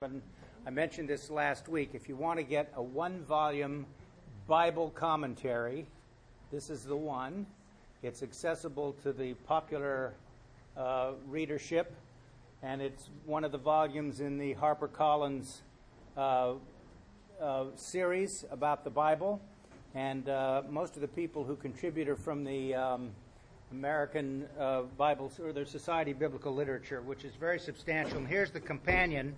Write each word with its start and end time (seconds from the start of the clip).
I 0.00 0.70
mentioned 0.70 1.08
this 1.08 1.28
last 1.28 1.66
week. 1.66 1.90
If 1.92 2.08
you 2.08 2.14
want 2.14 2.38
to 2.38 2.44
get 2.44 2.72
a 2.76 2.80
one 2.80 3.24
volume 3.24 3.84
Bible 4.46 4.90
commentary, 4.90 5.86
this 6.52 6.70
is 6.70 6.84
the 6.84 6.94
one. 6.94 7.46
It's 8.04 8.22
accessible 8.22 8.92
to 9.02 9.12
the 9.12 9.34
popular 9.48 10.14
uh, 10.76 11.14
readership, 11.26 11.92
and 12.62 12.80
it's 12.80 13.10
one 13.26 13.42
of 13.42 13.50
the 13.50 13.58
volumes 13.58 14.20
in 14.20 14.38
the 14.38 14.54
HarperCollins 14.54 15.62
uh, 16.16 16.52
uh, 17.42 17.64
series 17.74 18.44
about 18.52 18.84
the 18.84 18.90
Bible. 18.90 19.40
And 19.96 20.28
uh, 20.28 20.62
most 20.70 20.94
of 20.94 21.00
the 21.00 21.08
people 21.08 21.42
who 21.42 21.56
contribute 21.56 22.08
are 22.08 22.14
from 22.14 22.44
the 22.44 22.72
um, 22.76 23.10
American 23.72 24.46
uh, 24.60 24.82
Bible 24.96 25.32
or 25.42 25.52
the 25.52 25.66
Society 25.66 26.12
of 26.12 26.20
Biblical 26.20 26.54
Literature, 26.54 27.02
which 27.02 27.24
is 27.24 27.34
very 27.34 27.58
substantial. 27.58 28.18
And 28.18 28.28
here's 28.28 28.52
the 28.52 28.60
companion 28.60 29.34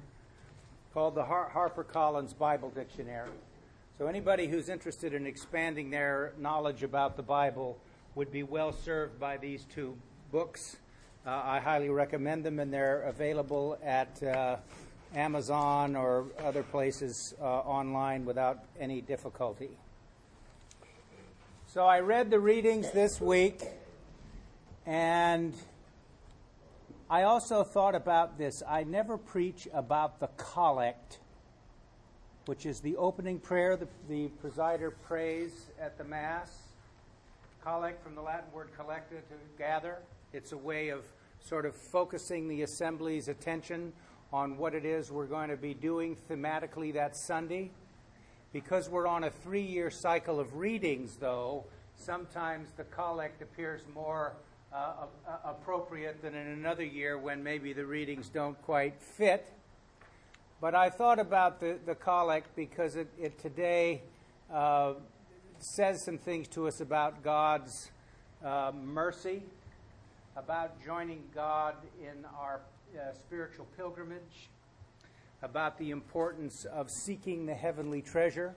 called 0.92 1.14
the 1.14 1.24
Har- 1.24 1.50
HarperCollins 1.54 2.36
Bible 2.36 2.70
Dictionary. 2.70 3.28
So 3.98 4.06
anybody 4.06 4.48
who's 4.48 4.68
interested 4.68 5.14
in 5.14 5.26
expanding 5.26 5.90
their 5.90 6.32
knowledge 6.38 6.82
about 6.82 7.16
the 7.16 7.22
Bible 7.22 7.78
would 8.14 8.32
be 8.32 8.42
well 8.42 8.72
served 8.72 9.20
by 9.20 9.36
these 9.36 9.64
two 9.72 9.96
books. 10.32 10.78
Uh, 11.26 11.42
I 11.44 11.60
highly 11.60 11.90
recommend 11.90 12.44
them, 12.44 12.58
and 12.58 12.72
they're 12.72 13.02
available 13.02 13.78
at 13.84 14.22
uh, 14.22 14.56
Amazon 15.14 15.94
or 15.94 16.26
other 16.42 16.62
places 16.62 17.34
uh, 17.40 17.44
online 17.44 18.24
without 18.24 18.64
any 18.80 19.00
difficulty. 19.00 19.70
So 21.66 21.84
I 21.84 22.00
read 22.00 22.30
the 22.30 22.40
readings 22.40 22.90
this 22.90 23.20
week, 23.20 23.62
and 24.86 25.54
I 27.12 27.24
also 27.24 27.64
thought 27.64 27.96
about 27.96 28.38
this. 28.38 28.62
I 28.68 28.84
never 28.84 29.18
preach 29.18 29.66
about 29.74 30.20
the 30.20 30.28
collect, 30.36 31.18
which 32.46 32.64
is 32.64 32.78
the 32.78 32.96
opening 32.96 33.40
prayer 33.40 33.76
the, 33.76 33.88
the 34.08 34.30
presider 34.40 34.92
prays 35.08 35.70
at 35.80 35.98
the 35.98 36.04
Mass. 36.04 36.56
Collect 37.64 38.00
from 38.04 38.14
the 38.14 38.22
Latin 38.22 38.52
word 38.52 38.68
collecta, 38.78 39.16
to 39.16 39.34
gather. 39.58 39.98
It's 40.32 40.52
a 40.52 40.56
way 40.56 40.90
of 40.90 41.02
sort 41.40 41.66
of 41.66 41.74
focusing 41.74 42.46
the 42.46 42.62
assembly's 42.62 43.26
attention 43.26 43.92
on 44.32 44.56
what 44.56 44.72
it 44.72 44.84
is 44.84 45.10
we're 45.10 45.26
going 45.26 45.50
to 45.50 45.56
be 45.56 45.74
doing 45.74 46.16
thematically 46.30 46.94
that 46.94 47.16
Sunday. 47.16 47.72
Because 48.52 48.88
we're 48.88 49.08
on 49.08 49.24
a 49.24 49.30
three 49.30 49.66
year 49.66 49.90
cycle 49.90 50.38
of 50.38 50.54
readings, 50.54 51.16
though, 51.16 51.64
sometimes 51.96 52.70
the 52.76 52.84
collect 52.84 53.42
appears 53.42 53.82
more 53.92 54.34
uh, 54.72 55.06
appropriate 55.44 56.22
than 56.22 56.34
in 56.34 56.46
another 56.46 56.84
year 56.84 57.18
when 57.18 57.42
maybe 57.42 57.72
the 57.72 57.84
readings 57.84 58.28
don't 58.28 58.60
quite 58.62 59.00
fit. 59.00 59.52
But 60.60 60.74
I 60.74 60.90
thought 60.90 61.18
about 61.18 61.58
the, 61.58 61.78
the 61.86 61.94
collect 61.94 62.54
because 62.54 62.94
it, 62.94 63.08
it 63.18 63.38
today 63.38 64.02
uh, 64.52 64.94
says 65.58 66.04
some 66.04 66.18
things 66.18 66.48
to 66.48 66.68
us 66.68 66.80
about 66.80 67.22
God's 67.22 67.90
uh, 68.44 68.72
mercy, 68.74 69.42
about 70.36 70.82
joining 70.84 71.22
God 71.34 71.74
in 72.00 72.24
our 72.38 72.60
uh, 72.94 73.12
spiritual 73.14 73.66
pilgrimage, 73.76 74.50
about 75.42 75.78
the 75.78 75.90
importance 75.90 76.64
of 76.66 76.90
seeking 76.90 77.46
the 77.46 77.54
heavenly 77.54 78.02
treasure, 78.02 78.54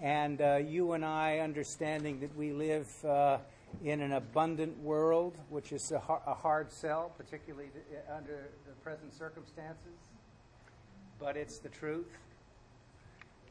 and 0.00 0.40
uh, 0.40 0.56
you 0.56 0.92
and 0.92 1.04
I 1.04 1.38
understanding 1.38 2.20
that 2.20 2.36
we 2.36 2.52
live 2.52 2.88
uh, 3.04 3.38
in 3.84 4.00
an 4.00 4.12
abundant 4.12 4.78
world, 4.82 5.36
which 5.50 5.72
is 5.72 5.92
a, 5.92 5.98
hard 5.98 6.72
sell, 6.72 7.12
particularly 7.16 7.68
under 8.14 8.48
the 8.66 8.72
present 8.82 9.14
circumstances, 9.14 9.94
but 11.18 11.36
it's 11.36 11.58
the 11.58 11.68
truth. 11.68 12.06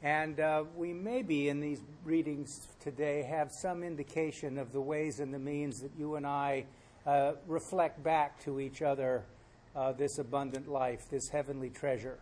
And 0.03 0.39
uh, 0.39 0.65
we 0.75 0.93
maybe 0.93 1.49
in 1.49 1.61
these 1.61 1.81
readings 2.03 2.67
today 2.79 3.23
have 3.23 3.51
some 3.51 3.83
indication 3.83 4.57
of 4.57 4.71
the 4.71 4.81
ways 4.81 5.19
and 5.19 5.33
the 5.33 5.39
means 5.39 5.81
that 5.81 5.91
you 5.97 6.15
and 6.15 6.27
I 6.27 6.65
uh, 7.05 7.33
reflect 7.47 8.03
back 8.03 8.43
to 8.43 8.59
each 8.59 8.81
other 8.81 9.23
uh, 9.75 9.91
this 9.93 10.17
abundant 10.19 10.67
life, 10.67 11.09
this 11.09 11.29
heavenly 11.29 11.69
treasure. 11.69 12.17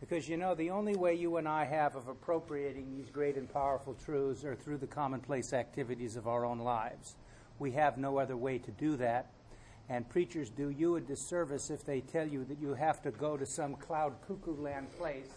Because 0.00 0.28
you 0.28 0.38
know, 0.38 0.54
the 0.54 0.70
only 0.70 0.96
way 0.96 1.14
you 1.14 1.36
and 1.36 1.46
I 1.46 1.64
have 1.66 1.94
of 1.94 2.08
appropriating 2.08 2.90
these 2.90 3.10
great 3.10 3.36
and 3.36 3.52
powerful 3.52 3.94
truths 3.94 4.44
are 4.44 4.54
through 4.56 4.78
the 4.78 4.86
commonplace 4.86 5.52
activities 5.52 6.16
of 6.16 6.26
our 6.26 6.46
own 6.46 6.58
lives. 6.58 7.16
We 7.58 7.72
have 7.72 7.98
no 7.98 8.18
other 8.18 8.36
way 8.36 8.58
to 8.58 8.70
do 8.70 8.96
that. 8.96 9.30
And 9.90 10.08
preachers 10.08 10.48
do 10.48 10.70
you 10.70 10.96
a 10.96 11.00
disservice 11.00 11.68
if 11.68 11.84
they 11.84 12.00
tell 12.00 12.26
you 12.26 12.44
that 12.44 12.60
you 12.60 12.74
have 12.74 13.02
to 13.02 13.10
go 13.10 13.36
to 13.36 13.44
some 13.44 13.74
cloud 13.74 14.14
cuckoo 14.26 14.56
land 14.56 14.90
place 14.96 15.28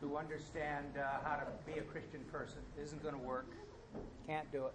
to 0.00 0.16
understand 0.16 0.86
uh, 0.96 1.26
how 1.26 1.36
to 1.36 1.46
be 1.66 1.78
a 1.78 1.82
Christian 1.82 2.20
person. 2.30 2.58
It 2.78 2.82
isn't 2.82 3.02
going 3.02 3.14
to 3.14 3.20
work. 3.20 3.46
Can't 4.26 4.50
do 4.52 4.66
it. 4.66 4.74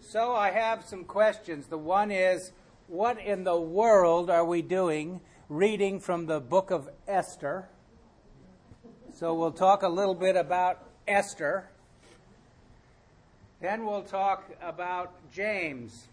So 0.00 0.34
I 0.34 0.50
have 0.50 0.84
some 0.84 1.04
questions. 1.04 1.68
The 1.68 1.78
one 1.78 2.10
is, 2.10 2.52
what 2.88 3.18
in 3.18 3.44
the 3.44 3.58
world 3.58 4.28
are 4.28 4.44
we 4.44 4.60
doing 4.60 5.20
reading 5.52 6.00
from 6.00 6.24
the 6.24 6.40
book 6.40 6.70
of 6.70 6.88
Esther. 7.06 7.68
So 9.12 9.34
we'll 9.34 9.52
talk 9.52 9.82
a 9.82 9.88
little 9.88 10.14
bit 10.14 10.34
about 10.34 10.78
Esther. 11.06 11.68
Then 13.60 13.84
we'll 13.84 14.02
talk 14.02 14.44
about 14.62 15.12
James, 15.30 16.06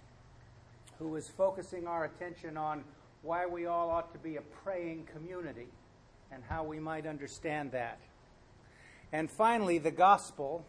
who 0.97 1.15
is 1.15 1.29
focusing 1.29 1.87
our 1.87 2.03
attention 2.03 2.57
on 2.57 2.83
why 3.21 3.45
we 3.45 3.65
all 3.65 3.89
ought 3.89 4.11
to 4.11 4.19
be 4.19 4.35
a 4.35 4.41
praying 4.41 5.07
community 5.13 5.69
and 6.33 6.43
how 6.49 6.65
we 6.65 6.81
might 6.81 7.07
understand 7.07 7.71
that. 7.71 7.97
And 9.13 9.31
finally, 9.31 9.77
the 9.77 9.91
gospel. 9.91 10.65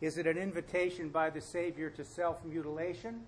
Is 0.00 0.16
it 0.16 0.28
an 0.28 0.38
invitation 0.38 1.08
by 1.08 1.30
the 1.30 1.40
Savior 1.40 1.90
to 1.90 2.04
self 2.04 2.44
mutilation? 2.44 3.22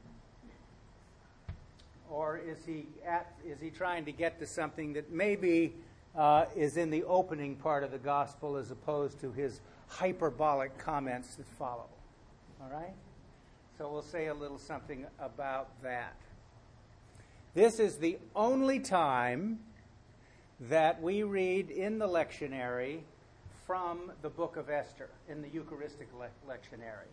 Or 2.15 2.39
is 2.39 2.65
he 2.65 2.87
at, 3.05 3.35
is 3.45 3.61
he 3.61 3.71
trying 3.71 4.05
to 4.05 4.13
get 4.13 4.39
to 4.39 4.47
something 4.47 4.93
that 4.93 5.11
maybe 5.11 5.75
uh, 6.17 6.45
is 6.55 6.77
in 6.77 6.91
the 6.91 7.03
opening 7.05 7.57
part 7.57 7.83
of 7.83 7.91
the 7.91 7.99
gospel 7.99 8.57
as 8.57 8.71
opposed 8.71 9.21
to 9.21 9.33
his 9.33 9.61
hyperbolic 9.89 10.79
comments 10.79 11.35
that 11.35 11.47
follow? 11.59 11.89
All 12.63 12.71
right? 12.71 12.95
So 13.79 13.91
we'll 13.91 14.03
say 14.03 14.29
a 14.29 14.35
little 14.35 14.59
something 14.59 15.05
about 15.19 15.83
that. 15.83 16.15
This 17.53 17.81
is 17.81 17.97
the 17.97 18.19
only 18.37 18.79
time 18.79 19.59
that 20.61 21.03
we 21.03 21.25
read 21.25 21.71
in 21.71 21.99
the 21.99 22.07
lectionary 22.07 23.01
from 23.67 24.13
the 24.23 24.31
book 24.31 24.57
of 24.57 24.71
Esther, 24.71 25.09
in 25.29 25.43
the 25.43 25.49
Eucharistic 25.49 26.09
le- 26.17 26.29
lectionary. 26.49 27.11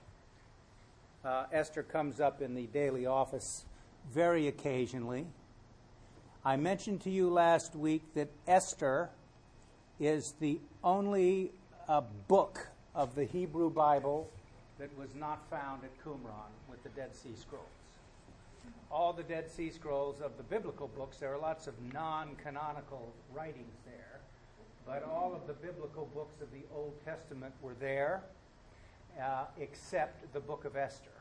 Uh, 1.26 1.46
Esther 1.52 1.82
comes 1.82 2.20
up 2.20 2.42
in 2.42 2.54
the 2.54 2.68
daily 2.68 3.08
office 3.08 3.66
very 4.14 4.48
occasionally. 4.48 5.26
I 6.44 6.56
mentioned 6.56 7.02
to 7.02 7.10
you 7.10 7.30
last 7.30 7.76
week 7.76 8.02
that 8.16 8.30
Esther 8.48 9.10
is 10.00 10.34
the 10.40 10.60
only 10.84 11.52
uh, 11.88 12.02
book 12.28 12.68
of 12.96 13.16
the 13.16 13.26
Hebrew 13.26 13.70
Bible 13.70 14.30
that 14.80 14.90
was 14.98 15.14
not 15.14 15.48
found 15.50 15.84
at 15.84 15.92
Qumran 16.04 16.50
with 16.68 16.82
the 16.84 16.90
Dead 16.90 17.16
Sea 17.16 17.36
Scrolls. 17.40 17.66
All 18.92 19.14
the 19.14 19.24
Dead 19.24 19.50
Sea 19.52 19.70
Scrolls 19.70 20.20
of 20.22 20.36
the 20.38 20.44
biblical 20.44 20.88
books, 20.88 21.18
there 21.18 21.34
are 21.34 21.38
lots 21.38 21.68
of 21.68 21.76
non 21.94 22.36
canonical 22.44 23.14
writings 23.34 23.78
there, 23.86 24.20
but 24.86 25.04
all 25.04 25.34
of 25.36 25.48
the 25.48 25.54
biblical 25.54 26.10
books 26.14 26.42
of 26.42 26.52
the 26.52 26.64
Old 26.76 26.94
Testament 27.06 27.54
were 27.62 27.76
there, 27.80 28.24
uh, 29.22 29.46
except 29.60 30.34
the 30.34 30.40
book 30.40 30.66
of 30.66 30.76
Esther. 30.76 31.21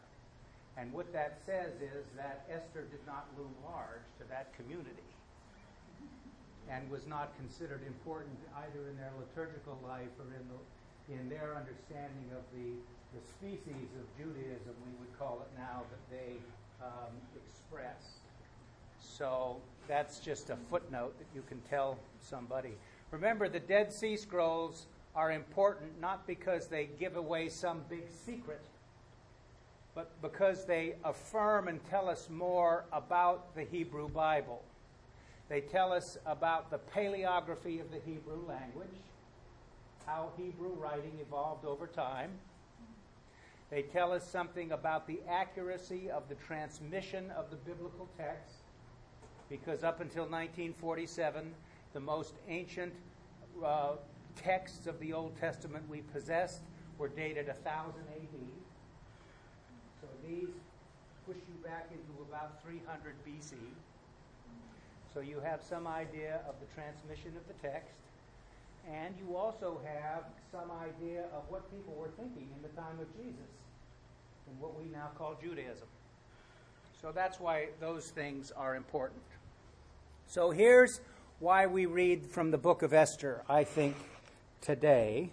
And 0.80 0.90
what 0.94 1.12
that 1.12 1.36
says 1.44 1.76
is 1.84 2.08
that 2.16 2.48
Esther 2.48 2.88
did 2.90 3.04
not 3.06 3.28
loom 3.36 3.52
large 3.68 4.08
to 4.16 4.24
that 4.30 4.56
community 4.56 5.12
and 6.70 6.88
was 6.90 7.06
not 7.06 7.36
considered 7.36 7.82
important 7.86 8.38
either 8.64 8.88
in 8.88 8.96
their 8.96 9.12
liturgical 9.20 9.78
life 9.84 10.08
or 10.16 10.24
in, 10.32 10.46
the, 10.48 11.20
in 11.20 11.28
their 11.28 11.54
understanding 11.54 12.32
of 12.32 12.40
the, 12.56 12.72
the 13.12 13.20
species 13.28 13.92
of 14.00 14.08
Judaism, 14.16 14.72
we 14.86 14.92
would 15.00 15.18
call 15.18 15.44
it 15.44 15.52
now, 15.60 15.82
that 15.90 16.16
they 16.16 16.40
um, 16.80 17.12
expressed. 17.36 18.24
So 19.00 19.58
that's 19.86 20.18
just 20.18 20.48
a 20.48 20.56
footnote 20.70 21.18
that 21.18 21.26
you 21.34 21.42
can 21.46 21.60
tell 21.68 21.98
somebody. 22.20 22.72
Remember, 23.10 23.50
the 23.50 23.60
Dead 23.60 23.92
Sea 23.92 24.16
Scrolls 24.16 24.86
are 25.14 25.32
important 25.32 26.00
not 26.00 26.26
because 26.26 26.68
they 26.68 26.88
give 26.98 27.16
away 27.16 27.50
some 27.50 27.82
big 27.90 28.04
secret 28.24 28.62
but 29.94 30.10
because 30.22 30.64
they 30.64 30.94
affirm 31.04 31.68
and 31.68 31.80
tell 31.88 32.08
us 32.08 32.28
more 32.30 32.84
about 32.92 33.54
the 33.54 33.64
Hebrew 33.64 34.08
Bible. 34.08 34.62
They 35.48 35.60
tell 35.60 35.92
us 35.92 36.16
about 36.26 36.70
the 36.70 36.78
paleography 36.94 37.80
of 37.80 37.90
the 37.90 37.98
Hebrew 38.06 38.38
language, 38.46 38.88
how 40.06 40.30
Hebrew 40.36 40.74
writing 40.74 41.18
evolved 41.20 41.64
over 41.64 41.88
time. 41.88 42.30
They 43.68 43.82
tell 43.82 44.12
us 44.12 44.28
something 44.28 44.72
about 44.72 45.06
the 45.06 45.20
accuracy 45.28 46.10
of 46.10 46.28
the 46.28 46.34
transmission 46.36 47.30
of 47.32 47.50
the 47.50 47.56
biblical 47.56 48.08
text, 48.16 48.62
because 49.48 49.82
up 49.82 50.00
until 50.00 50.24
1947, 50.24 51.52
the 51.92 52.00
most 52.00 52.34
ancient 52.48 52.92
uh, 53.64 53.92
texts 54.36 54.86
of 54.86 54.98
the 55.00 55.12
Old 55.12 55.36
Testament 55.38 55.84
we 55.88 56.02
possessed 56.12 56.62
were 56.98 57.08
dated 57.08 57.46
1000 57.48 57.64
AD. 57.64 58.49
These 60.30 60.54
push 61.26 61.36
you 61.36 61.58
back 61.64 61.88
into 61.90 62.22
about 62.22 62.62
300 62.62 63.14
BC. 63.26 63.54
So 65.12 65.18
you 65.20 65.40
have 65.40 65.60
some 65.60 65.88
idea 65.88 66.40
of 66.48 66.54
the 66.60 66.66
transmission 66.72 67.32
of 67.36 67.46
the 67.48 67.68
text. 67.68 67.98
And 68.88 69.14
you 69.18 69.36
also 69.36 69.80
have 69.84 70.24
some 70.52 70.70
idea 70.70 71.24
of 71.34 71.42
what 71.48 71.68
people 71.72 71.94
were 71.98 72.10
thinking 72.16 72.48
in 72.54 72.62
the 72.62 72.68
time 72.80 72.98
of 73.00 73.08
Jesus 73.16 73.50
in 74.46 74.60
what 74.60 74.80
we 74.80 74.88
now 74.90 75.10
call 75.18 75.36
Judaism. 75.42 75.88
So 77.00 77.10
that's 77.12 77.40
why 77.40 77.68
those 77.80 78.10
things 78.10 78.52
are 78.52 78.76
important. 78.76 79.22
So 80.28 80.50
here's 80.50 81.00
why 81.40 81.66
we 81.66 81.86
read 81.86 82.24
from 82.26 82.52
the 82.52 82.58
book 82.58 82.82
of 82.82 82.92
Esther, 82.92 83.42
I 83.48 83.64
think, 83.64 83.96
today. 84.60 85.30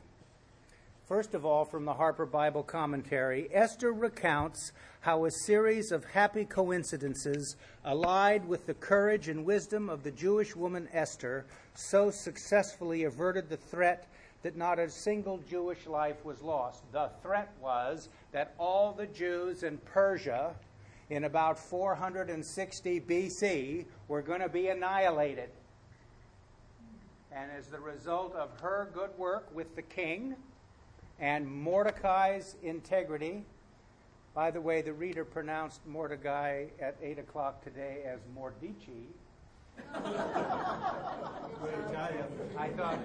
First 1.07 1.33
of 1.33 1.45
all, 1.45 1.63
from 1.63 1.85
the 1.85 1.93
Harper 1.93 2.25
Bible 2.25 2.63
Commentary, 2.63 3.47
Esther 3.53 3.93
recounts 3.93 4.73
how 4.99 5.23
a 5.23 5.31
series 5.31 5.93
of 5.93 6.03
happy 6.03 6.43
coincidences, 6.43 7.55
allied 7.85 8.45
with 8.45 8.65
the 8.65 8.73
courage 8.73 9.29
and 9.29 9.45
wisdom 9.45 9.89
of 9.89 10.03
the 10.03 10.11
Jewish 10.11 10.53
woman 10.53 10.89
Esther, 10.91 11.45
so 11.75 12.11
successfully 12.11 13.05
averted 13.05 13.47
the 13.47 13.55
threat 13.55 14.09
that 14.43 14.57
not 14.57 14.79
a 14.79 14.89
single 14.89 15.37
Jewish 15.49 15.87
life 15.87 16.25
was 16.25 16.41
lost. 16.41 16.83
The 16.91 17.09
threat 17.23 17.53
was 17.61 18.09
that 18.33 18.53
all 18.57 18.91
the 18.91 19.07
Jews 19.07 19.63
in 19.63 19.77
Persia 19.77 20.55
in 21.09 21.23
about 21.23 21.57
460 21.57 22.99
BC 22.99 23.85
were 24.09 24.21
going 24.21 24.41
to 24.41 24.49
be 24.49 24.67
annihilated. 24.67 25.51
And 27.31 27.49
as 27.57 27.67
the 27.67 27.79
result 27.79 28.35
of 28.35 28.49
her 28.59 28.89
good 28.93 29.17
work 29.17 29.47
with 29.55 29.73
the 29.77 29.83
king, 29.83 30.35
and 31.19 31.47
Mordecai's 31.47 32.55
integrity. 32.63 33.43
By 34.33 34.51
the 34.51 34.61
way, 34.61 34.81
the 34.81 34.93
reader 34.93 35.25
pronounced 35.25 35.81
Mordecai 35.87 36.65
at 36.79 36.95
8 37.01 37.19
o'clock 37.19 37.63
today 37.63 38.03
as 38.05 38.19
Mordici. 38.35 39.07
I 42.57 42.69
thought, 42.75 42.97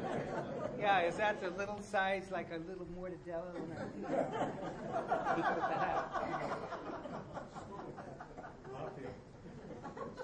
yeah, 0.78 1.00
is 1.00 1.16
that 1.16 1.40
the 1.40 1.50
little 1.50 1.80
size, 1.80 2.24
like 2.30 2.48
a 2.50 2.58
little 2.68 2.86
mortadella? 2.98 3.54
he 5.36 5.42
put 5.42 5.60
that 5.60 6.08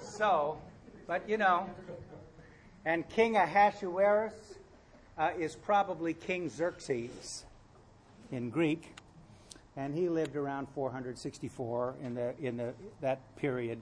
So, 0.01 0.59
but 1.07 1.29
you 1.29 1.37
know, 1.37 1.69
and 2.85 3.09
King 3.11 3.37
Ahasuerus 3.37 4.33
uh, 5.19 5.31
is 5.39 5.55
probably 5.55 6.15
King 6.15 6.49
Xerxes 6.49 7.45
in 8.31 8.51
Greek, 8.51 8.95
and 9.77 9.95
he 9.95 10.09
lived 10.09 10.37
around 10.37 10.69
464 10.75 11.95
in 12.03 12.15
the 12.15 12.35
in 12.41 12.57
the 12.57 12.73
that 13.01 13.21
period 13.37 13.81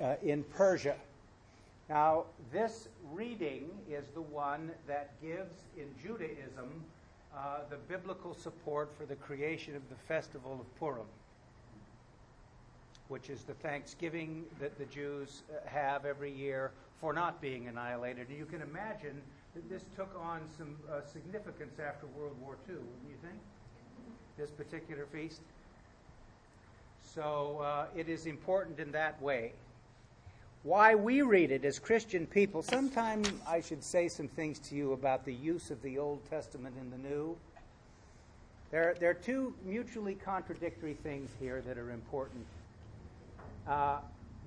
uh, 0.00 0.14
in 0.22 0.42
Persia. 0.44 0.96
Now, 1.88 2.24
this 2.52 2.88
reading 3.12 3.70
is 3.88 4.08
the 4.14 4.20
one 4.20 4.70
that 4.86 5.10
gives 5.22 5.62
in 5.76 5.86
Judaism 6.02 6.84
uh, 7.34 7.60
the 7.70 7.76
biblical 7.76 8.34
support 8.34 8.90
for 8.98 9.06
the 9.06 9.16
creation 9.16 9.74
of 9.74 9.88
the 9.88 9.94
festival 10.06 10.58
of 10.60 10.78
Purim, 10.78 11.06
which 13.08 13.30
is 13.30 13.42
the 13.44 13.54
thanksgiving 13.54 14.44
that 14.60 14.76
the 14.78 14.84
Jews 14.86 15.42
uh, 15.50 15.66
have 15.66 16.04
every 16.04 16.32
year 16.32 16.72
for 17.00 17.12
not 17.12 17.40
being 17.40 17.68
annihilated. 17.68 18.28
And 18.28 18.38
you 18.38 18.44
can 18.44 18.60
imagine 18.60 19.22
that 19.54 19.68
this 19.70 19.84
took 19.96 20.14
on 20.20 20.42
some 20.56 20.76
uh, 20.90 21.00
significance 21.10 21.78
after 21.78 22.06
World 22.08 22.36
War 22.42 22.56
II, 22.68 22.74
wouldn't 22.74 23.08
you 23.08 23.16
think? 23.22 23.38
This 24.38 24.50
particular 24.50 25.04
feast. 25.12 25.40
So 27.02 27.60
uh, 27.62 27.86
it 27.96 28.08
is 28.08 28.26
important 28.26 28.78
in 28.78 28.92
that 28.92 29.20
way. 29.20 29.52
Why 30.62 30.94
we 30.94 31.22
read 31.22 31.50
it 31.50 31.64
as 31.64 31.78
Christian 31.78 32.26
people, 32.26 32.62
sometime 32.62 33.22
I 33.48 33.60
should 33.60 33.82
say 33.82 34.08
some 34.08 34.28
things 34.28 34.60
to 34.60 34.76
you 34.76 34.92
about 34.92 35.24
the 35.24 35.34
use 35.34 35.70
of 35.70 35.82
the 35.82 35.98
Old 35.98 36.24
Testament 36.30 36.76
in 36.80 36.90
the 36.90 37.08
New. 37.08 37.36
There, 38.70 38.94
there 39.00 39.10
are 39.10 39.14
two 39.14 39.54
mutually 39.64 40.14
contradictory 40.14 40.94
things 40.94 41.30
here 41.40 41.62
that 41.66 41.76
are 41.76 41.90
important. 41.90 42.46
Uh, 43.66 43.98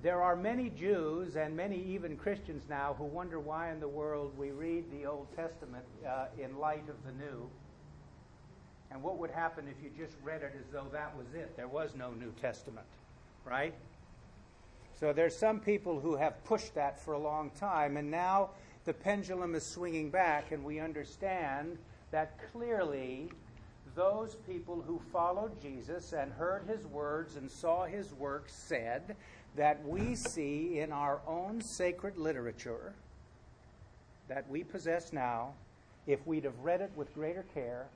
there 0.02 0.22
are 0.22 0.36
many 0.36 0.70
Jews 0.70 1.36
and 1.36 1.56
many 1.56 1.82
even 1.82 2.16
Christians 2.16 2.62
now 2.68 2.94
who 2.96 3.04
wonder 3.04 3.38
why 3.38 3.70
in 3.70 3.80
the 3.80 3.88
world 3.88 4.32
we 4.38 4.52
read 4.52 4.84
the 4.90 5.06
Old 5.06 5.26
Testament 5.36 5.84
uh, 6.06 6.26
in 6.42 6.58
light 6.58 6.88
of 6.88 6.96
the 7.04 7.12
New. 7.24 7.48
And 8.92 9.02
what 9.02 9.16
would 9.16 9.30
happen 9.30 9.64
if 9.68 9.82
you 9.82 9.90
just 9.96 10.16
read 10.22 10.42
it 10.42 10.52
as 10.58 10.70
though 10.70 10.86
that 10.92 11.16
was 11.16 11.26
it? 11.34 11.56
There 11.56 11.68
was 11.68 11.94
no 11.96 12.10
New 12.10 12.30
Testament, 12.42 12.86
right? 13.46 13.74
So 15.00 15.14
there's 15.14 15.34
some 15.34 15.60
people 15.60 15.98
who 15.98 16.14
have 16.16 16.44
pushed 16.44 16.74
that 16.74 17.00
for 17.02 17.14
a 17.14 17.18
long 17.18 17.50
time, 17.58 17.96
and 17.96 18.10
now 18.10 18.50
the 18.84 18.92
pendulum 18.92 19.54
is 19.54 19.64
swinging 19.64 20.10
back, 20.10 20.52
and 20.52 20.62
we 20.62 20.78
understand 20.78 21.78
that 22.10 22.38
clearly 22.52 23.30
those 23.94 24.36
people 24.46 24.82
who 24.86 25.00
followed 25.10 25.60
Jesus 25.62 26.12
and 26.12 26.30
heard 26.30 26.64
his 26.68 26.86
words 26.86 27.36
and 27.36 27.50
saw 27.50 27.86
his 27.86 28.12
works 28.12 28.52
said 28.52 29.16
that 29.56 29.82
we 29.86 30.14
see 30.14 30.80
in 30.80 30.92
our 30.92 31.20
own 31.26 31.62
sacred 31.62 32.18
literature 32.18 32.92
that 34.28 34.48
we 34.50 34.62
possess 34.62 35.12
now, 35.14 35.54
if 36.06 36.26
we'd 36.26 36.44
have 36.44 36.58
read 36.60 36.82
it 36.82 36.90
with 36.94 37.12
greater 37.14 37.44
care, 37.54 37.86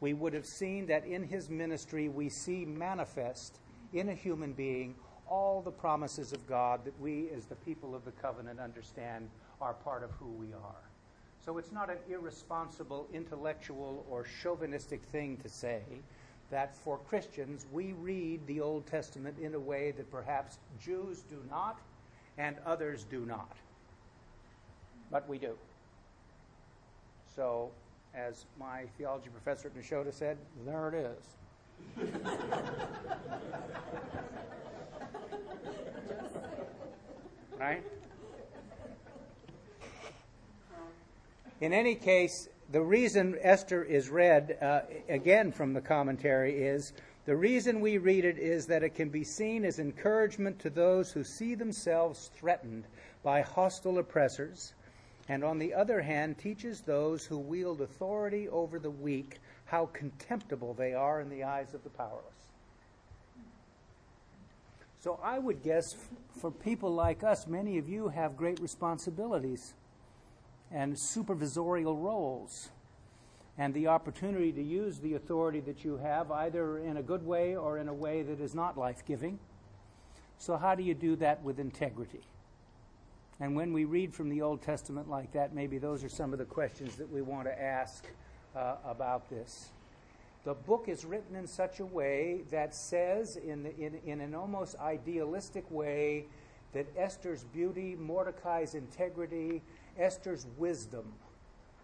we 0.00 0.12
would 0.12 0.34
have 0.34 0.46
seen 0.46 0.86
that 0.86 1.06
in 1.06 1.22
his 1.22 1.48
ministry 1.48 2.08
we 2.08 2.28
see 2.28 2.64
manifest 2.64 3.58
in 3.92 4.08
a 4.08 4.14
human 4.14 4.52
being 4.52 4.94
all 5.28 5.60
the 5.60 5.70
promises 5.70 6.32
of 6.32 6.46
God 6.46 6.84
that 6.84 6.98
we, 7.00 7.28
as 7.36 7.46
the 7.46 7.56
people 7.56 7.94
of 7.94 8.04
the 8.04 8.12
covenant, 8.12 8.60
understand 8.60 9.28
are 9.60 9.74
part 9.74 10.04
of 10.04 10.10
who 10.12 10.26
we 10.26 10.52
are. 10.52 10.82
So 11.44 11.58
it's 11.58 11.72
not 11.72 11.90
an 11.90 11.98
irresponsible, 12.08 13.08
intellectual, 13.12 14.04
or 14.10 14.26
chauvinistic 14.42 15.02
thing 15.04 15.36
to 15.38 15.48
say 15.48 15.82
that 16.50 16.76
for 16.76 16.98
Christians 16.98 17.66
we 17.72 17.92
read 17.92 18.40
the 18.46 18.60
Old 18.60 18.86
Testament 18.86 19.36
in 19.40 19.54
a 19.54 19.58
way 19.58 19.92
that 19.92 20.10
perhaps 20.10 20.58
Jews 20.80 21.22
do 21.28 21.42
not 21.50 21.80
and 22.38 22.56
others 22.64 23.04
do 23.04 23.24
not. 23.24 23.56
But 25.10 25.28
we 25.28 25.38
do. 25.38 25.54
So 27.34 27.70
as 28.16 28.46
my 28.58 28.84
theology 28.96 29.28
professor 29.28 29.68
at 29.68 29.76
Nashotah 29.76 30.14
said, 30.14 30.38
there 30.64 30.88
it 30.88 30.94
is. 30.94 31.22
right? 37.60 37.82
In 41.60 41.72
any 41.74 41.94
case, 41.94 42.48
the 42.72 42.80
reason 42.80 43.36
Esther 43.42 43.82
is 43.84 44.08
read, 44.08 44.56
uh, 44.62 44.80
again 45.08 45.52
from 45.52 45.74
the 45.74 45.80
commentary, 45.80 46.64
is 46.64 46.92
the 47.26 47.36
reason 47.36 47.80
we 47.80 47.98
read 47.98 48.24
it 48.24 48.38
is 48.38 48.66
that 48.66 48.82
it 48.82 48.94
can 48.94 49.10
be 49.10 49.24
seen 49.24 49.64
as 49.64 49.78
encouragement 49.78 50.58
to 50.60 50.70
those 50.70 51.12
who 51.12 51.22
see 51.22 51.54
themselves 51.54 52.30
threatened 52.34 52.86
by 53.22 53.42
hostile 53.42 53.98
oppressors 53.98 54.72
and 55.28 55.42
on 55.42 55.58
the 55.58 55.74
other 55.74 56.00
hand, 56.00 56.38
teaches 56.38 56.80
those 56.80 57.24
who 57.24 57.38
wield 57.38 57.80
authority 57.80 58.48
over 58.48 58.78
the 58.78 58.90
weak 58.90 59.38
how 59.64 59.86
contemptible 59.86 60.74
they 60.74 60.94
are 60.94 61.20
in 61.20 61.28
the 61.28 61.42
eyes 61.42 61.74
of 61.74 61.82
the 61.82 61.90
powerless. 61.90 62.22
So 65.00 65.18
I 65.22 65.38
would 65.38 65.62
guess 65.62 65.94
for 66.40 66.50
people 66.50 66.92
like 66.94 67.24
us, 67.24 67.46
many 67.46 67.78
of 67.78 67.88
you 67.88 68.08
have 68.08 68.36
great 68.36 68.60
responsibilities 68.60 69.74
and 70.72 70.94
supervisorial 70.94 72.00
roles 72.00 72.70
and 73.58 73.72
the 73.72 73.86
opportunity 73.86 74.52
to 74.52 74.62
use 74.62 74.98
the 74.98 75.14
authority 75.14 75.60
that 75.60 75.84
you 75.84 75.96
have 75.96 76.30
either 76.30 76.78
in 76.78 76.96
a 76.96 77.02
good 77.02 77.24
way 77.24 77.56
or 77.56 77.78
in 77.78 77.88
a 77.88 77.94
way 77.94 78.22
that 78.22 78.40
is 78.40 78.54
not 78.54 78.76
life 78.76 79.04
giving. 79.06 79.38
So, 80.38 80.56
how 80.56 80.74
do 80.74 80.82
you 80.82 80.94
do 80.94 81.16
that 81.16 81.42
with 81.42 81.58
integrity? 81.58 82.20
And 83.38 83.54
when 83.54 83.72
we 83.72 83.84
read 83.84 84.14
from 84.14 84.30
the 84.30 84.42
Old 84.42 84.62
Testament 84.62 85.10
like 85.10 85.32
that, 85.32 85.54
maybe 85.54 85.78
those 85.78 86.02
are 86.02 86.08
some 86.08 86.32
of 86.32 86.38
the 86.38 86.44
questions 86.44 86.96
that 86.96 87.10
we 87.10 87.20
want 87.20 87.46
to 87.46 87.62
ask 87.62 88.06
uh, 88.54 88.76
about 88.84 89.28
this. 89.28 89.70
The 90.44 90.54
book 90.54 90.88
is 90.88 91.04
written 91.04 91.36
in 91.36 91.46
such 91.46 91.80
a 91.80 91.84
way 91.84 92.42
that 92.50 92.74
says, 92.74 93.36
in, 93.36 93.64
the, 93.64 93.76
in, 93.76 93.98
in 94.06 94.20
an 94.20 94.34
almost 94.34 94.76
idealistic 94.78 95.70
way, 95.70 96.26
that 96.72 96.86
Esther's 96.96 97.44
beauty, 97.44 97.96
Mordecai's 97.98 98.74
integrity, 98.74 99.62
Esther's 99.98 100.46
wisdom 100.56 101.12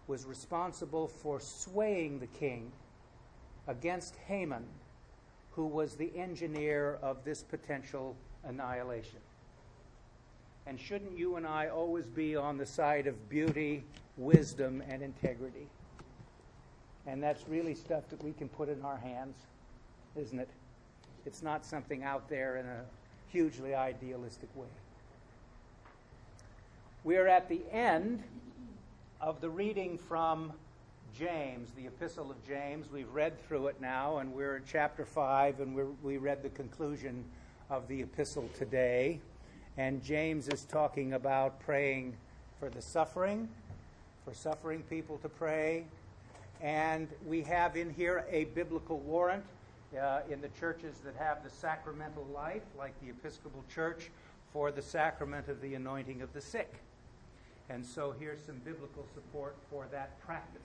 was 0.07 0.25
responsible 0.25 1.07
for 1.07 1.39
swaying 1.39 2.19
the 2.19 2.27
king 2.27 2.71
against 3.67 4.15
Haman, 4.27 4.65
who 5.51 5.65
was 5.65 5.95
the 5.95 6.11
engineer 6.15 6.97
of 7.01 7.23
this 7.23 7.43
potential 7.43 8.15
annihilation. 8.43 9.19
And 10.65 10.79
shouldn't 10.79 11.17
you 11.17 11.35
and 11.35 11.45
I 11.45 11.67
always 11.67 12.05
be 12.05 12.35
on 12.35 12.57
the 12.57 12.65
side 12.65 13.05
of 13.07 13.29
beauty, 13.29 13.83
wisdom, 14.17 14.81
and 14.87 15.01
integrity? 15.01 15.67
And 17.05 17.21
that's 17.21 17.47
really 17.49 17.75
stuff 17.75 18.07
that 18.09 18.23
we 18.23 18.31
can 18.31 18.47
put 18.47 18.69
in 18.69 18.81
our 18.81 18.97
hands, 18.97 19.35
isn't 20.15 20.39
it? 20.39 20.49
It's 21.25 21.43
not 21.43 21.65
something 21.65 22.03
out 22.03 22.29
there 22.29 22.57
in 22.57 22.65
a 22.65 22.81
hugely 23.29 23.75
idealistic 23.75 24.49
way. 24.55 24.67
We 27.03 27.17
are 27.17 27.27
at 27.27 27.49
the 27.49 27.61
end 27.71 28.23
of 29.19 29.41
the 29.41 29.49
reading 29.49 29.97
from 29.97 30.53
James, 31.17 31.69
the 31.75 31.87
Epistle 31.87 32.31
of 32.31 32.47
James. 32.47 32.89
We've 32.91 33.13
read 33.13 33.37
through 33.45 33.67
it 33.67 33.81
now, 33.81 34.19
and 34.19 34.33
we're 34.33 34.55
in 34.55 34.63
chapter 34.65 35.05
5, 35.05 35.59
and 35.59 35.75
we 36.01 36.17
read 36.17 36.41
the 36.41 36.49
conclusion 36.49 37.25
of 37.69 37.87
the 37.89 38.01
epistle 38.01 38.49
today. 38.57 39.19
And 39.77 40.03
James 40.03 40.49
is 40.49 40.65
talking 40.65 41.13
about 41.13 41.59
praying 41.59 42.15
for 42.59 42.69
the 42.69 42.81
suffering, 42.81 43.49
for 44.23 44.31
suffering 44.31 44.83
people 44.83 45.17
to 45.19 45.29
pray. 45.29 45.85
And 46.61 47.07
we 47.25 47.41
have 47.41 47.75
in 47.75 47.89
here 47.91 48.23
a 48.29 48.45
biblical 48.45 48.99
warrant 48.99 49.43
uh, 49.99 50.19
in 50.29 50.41
the 50.41 50.49
churches 50.59 50.97
that 51.03 51.15
have 51.15 51.43
the 51.43 51.49
sacramental 51.49 52.25
life, 52.33 52.61
like 52.77 52.93
the 53.01 53.09
Episcopal 53.09 53.63
Church, 53.73 54.11
for 54.51 54.71
the 54.71 54.81
sacrament 54.81 55.47
of 55.47 55.59
the 55.59 55.73
anointing 55.73 56.21
of 56.21 56.31
the 56.33 56.41
sick. 56.41 56.75
And 57.69 57.83
so 57.83 58.13
here's 58.19 58.43
some 58.43 58.61
biblical 58.63 59.07
support 59.15 59.55
for 59.71 59.87
that 59.91 60.21
practice. 60.23 60.61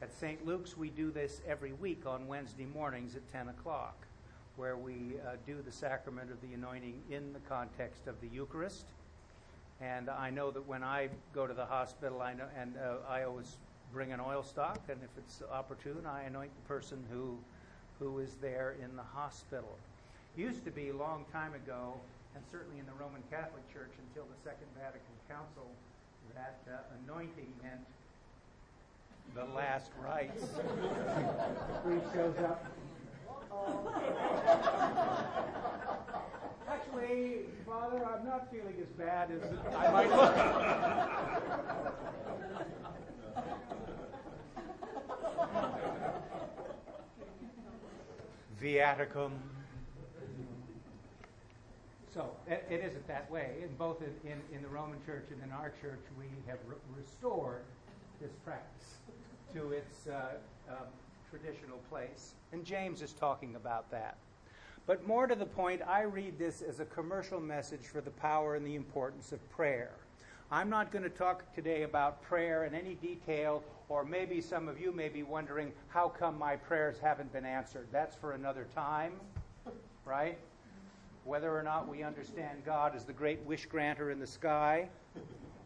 At 0.00 0.12
St. 0.12 0.46
Luke's, 0.46 0.76
we 0.76 0.90
do 0.90 1.10
this 1.10 1.40
every 1.44 1.72
week 1.72 2.06
on 2.06 2.28
Wednesday 2.28 2.66
mornings 2.66 3.16
at 3.16 3.32
10 3.32 3.48
o'clock 3.48 4.07
where 4.58 4.76
we 4.76 5.14
uh, 5.24 5.36
do 5.46 5.62
the 5.64 5.70
sacrament 5.70 6.32
of 6.32 6.40
the 6.42 6.52
anointing 6.52 7.00
in 7.10 7.32
the 7.32 7.38
context 7.48 8.08
of 8.08 8.20
the 8.20 8.26
Eucharist. 8.26 8.86
And 9.80 10.10
I 10.10 10.30
know 10.30 10.50
that 10.50 10.66
when 10.66 10.82
I 10.82 11.08
go 11.32 11.46
to 11.46 11.54
the 11.54 11.64
hospital, 11.64 12.20
I 12.20 12.34
know, 12.34 12.46
and 12.60 12.74
uh, 12.76 12.96
I 13.08 13.22
always 13.22 13.56
bring 13.92 14.12
an 14.12 14.18
oil 14.20 14.42
stock, 14.42 14.80
and 14.88 14.98
if 15.00 15.10
it's 15.16 15.42
opportune, 15.52 16.04
I 16.04 16.24
anoint 16.24 16.50
the 16.56 16.68
person 16.68 16.98
who, 17.08 17.38
who 18.00 18.18
is 18.18 18.34
there 18.42 18.74
in 18.82 18.96
the 18.96 19.02
hospital. 19.14 19.78
Used 20.36 20.64
to 20.64 20.72
be 20.72 20.88
a 20.88 20.96
long 20.96 21.24
time 21.32 21.54
ago, 21.54 21.94
and 22.34 22.42
certainly 22.50 22.80
in 22.80 22.86
the 22.86 22.98
Roman 23.00 23.22
Catholic 23.30 23.62
Church 23.72 23.92
until 24.10 24.26
the 24.26 24.42
Second 24.42 24.66
Vatican 24.74 25.14
Council, 25.30 25.70
that 26.34 26.58
uh, 26.66 26.78
anointing 27.06 27.52
meant 27.62 27.86
the 29.36 29.44
last 29.54 29.92
rites. 30.02 30.42
the 30.48 31.80
priest 31.84 32.06
shows 32.12 32.36
up 32.38 32.64
Father, 37.64 38.04
I'm 38.04 38.26
not 38.26 38.50
feeling 38.50 38.74
as 38.80 38.88
bad 38.98 39.30
as 39.30 39.40
I 39.76 39.92
might 39.92 40.10
look. 40.10 40.34
Viaticum. 48.60 49.30
So 52.12 52.30
it, 52.48 52.66
it 52.68 52.84
isn't 52.84 53.06
that 53.06 53.30
way. 53.30 53.58
In 53.62 53.74
both 53.76 54.02
in, 54.02 54.12
in, 54.28 54.40
in, 54.52 54.62
the 54.62 54.68
Roman 54.68 54.98
Church 55.06 55.26
and 55.30 55.40
in 55.42 55.52
our 55.52 55.72
church, 55.80 56.00
we 56.18 56.24
have 56.48 56.58
re- 56.66 56.74
restored 56.96 57.62
this 58.20 58.32
practice 58.44 58.96
to 59.54 59.70
its 59.70 60.08
uh, 60.08 60.32
um, 60.68 60.86
traditional 61.30 61.78
place. 61.88 62.34
And 62.52 62.64
James 62.64 63.02
is 63.02 63.12
talking 63.12 63.54
about 63.54 63.88
that. 63.92 64.16
But 64.88 65.06
more 65.06 65.26
to 65.26 65.34
the 65.34 65.44
point, 65.44 65.82
I 65.86 66.04
read 66.04 66.38
this 66.38 66.62
as 66.62 66.80
a 66.80 66.86
commercial 66.86 67.40
message 67.40 67.82
for 67.82 68.00
the 68.00 68.10
power 68.10 68.54
and 68.54 68.66
the 68.66 68.74
importance 68.74 69.32
of 69.32 69.50
prayer. 69.50 69.90
I'm 70.50 70.70
not 70.70 70.90
going 70.90 71.02
to 71.02 71.10
talk 71.10 71.54
today 71.54 71.82
about 71.82 72.22
prayer 72.22 72.64
in 72.64 72.74
any 72.74 72.94
detail, 72.94 73.62
or 73.90 74.02
maybe 74.02 74.40
some 74.40 74.66
of 74.66 74.80
you 74.80 74.90
may 74.90 75.10
be 75.10 75.22
wondering, 75.22 75.72
how 75.88 76.08
come 76.08 76.38
my 76.38 76.56
prayers 76.56 76.96
haven't 77.02 77.30
been 77.34 77.44
answered? 77.44 77.88
That's 77.92 78.16
for 78.16 78.32
another 78.32 78.66
time, 78.74 79.12
right? 80.06 80.38
Whether 81.24 81.54
or 81.54 81.62
not 81.62 81.86
we 81.86 82.02
understand 82.02 82.62
God 82.64 82.96
as 82.96 83.04
the 83.04 83.12
great 83.12 83.40
wish 83.44 83.66
granter 83.66 84.10
in 84.10 84.18
the 84.18 84.26
sky, 84.26 84.88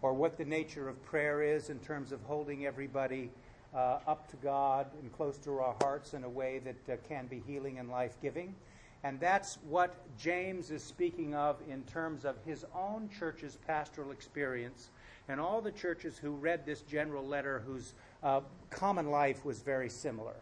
or 0.00 0.14
what 0.14 0.37
the 0.37 0.45
nature 0.45 0.88
of 0.88 1.00
prayer 1.05 1.45
is 1.45 1.71
in 1.71 1.79
terms 1.79 2.11
of 2.11 2.21
holding 2.25 2.67
everybody 2.67 3.31
uh, 3.73 4.00
up 4.05 4.29
to 4.31 4.37
God 4.38 4.88
and 5.00 5.12
close 5.12 5.38
to 5.38 5.61
our 5.61 5.76
hearts 5.81 6.12
in 6.12 6.25
a 6.25 6.29
way 6.29 6.59
that 6.64 6.93
uh, 6.93 6.97
can 7.09 7.29
be 7.29 7.41
healing 7.47 7.79
and 7.79 7.88
life 7.88 8.17
giving. 8.21 8.57
And 9.04 9.18
that's 9.18 9.59
what 9.68 9.94
James 10.16 10.71
is 10.71 10.82
speaking 10.82 11.35
of 11.35 11.56
in 11.68 11.82
terms 11.85 12.25
of 12.25 12.37
his 12.47 12.64
own 12.75 13.11
church's 13.18 13.59
pastoral 13.66 14.12
experience 14.12 14.90
and 15.28 15.40
all 15.40 15.61
the 15.61 15.73
churches 15.73 16.18
who 16.18 16.32
read 16.32 16.66
this 16.66 16.82
general 16.82 17.26
letter 17.26 17.62
whose 17.66 17.94
uh, 18.23 18.40
common 18.71 19.11
life 19.11 19.44
was 19.44 19.61
very 19.61 19.88
similar. 19.88 20.35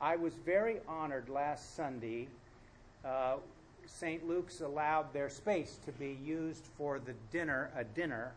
I 0.00 0.16
was 0.16 0.34
very 0.34 0.80
honored 0.88 1.28
last 1.28 1.74
Sunday. 1.74 2.28
Uh, 3.04 3.36
St. 3.86 4.26
Luke's 4.26 4.60
allowed 4.60 5.12
their 5.12 5.28
space 5.30 5.78
to 5.86 5.92
be 5.92 6.18
used 6.24 6.64
for 6.76 6.98
the 6.98 7.14
dinner, 7.30 7.70
a 7.76 7.84
dinner 7.84 8.32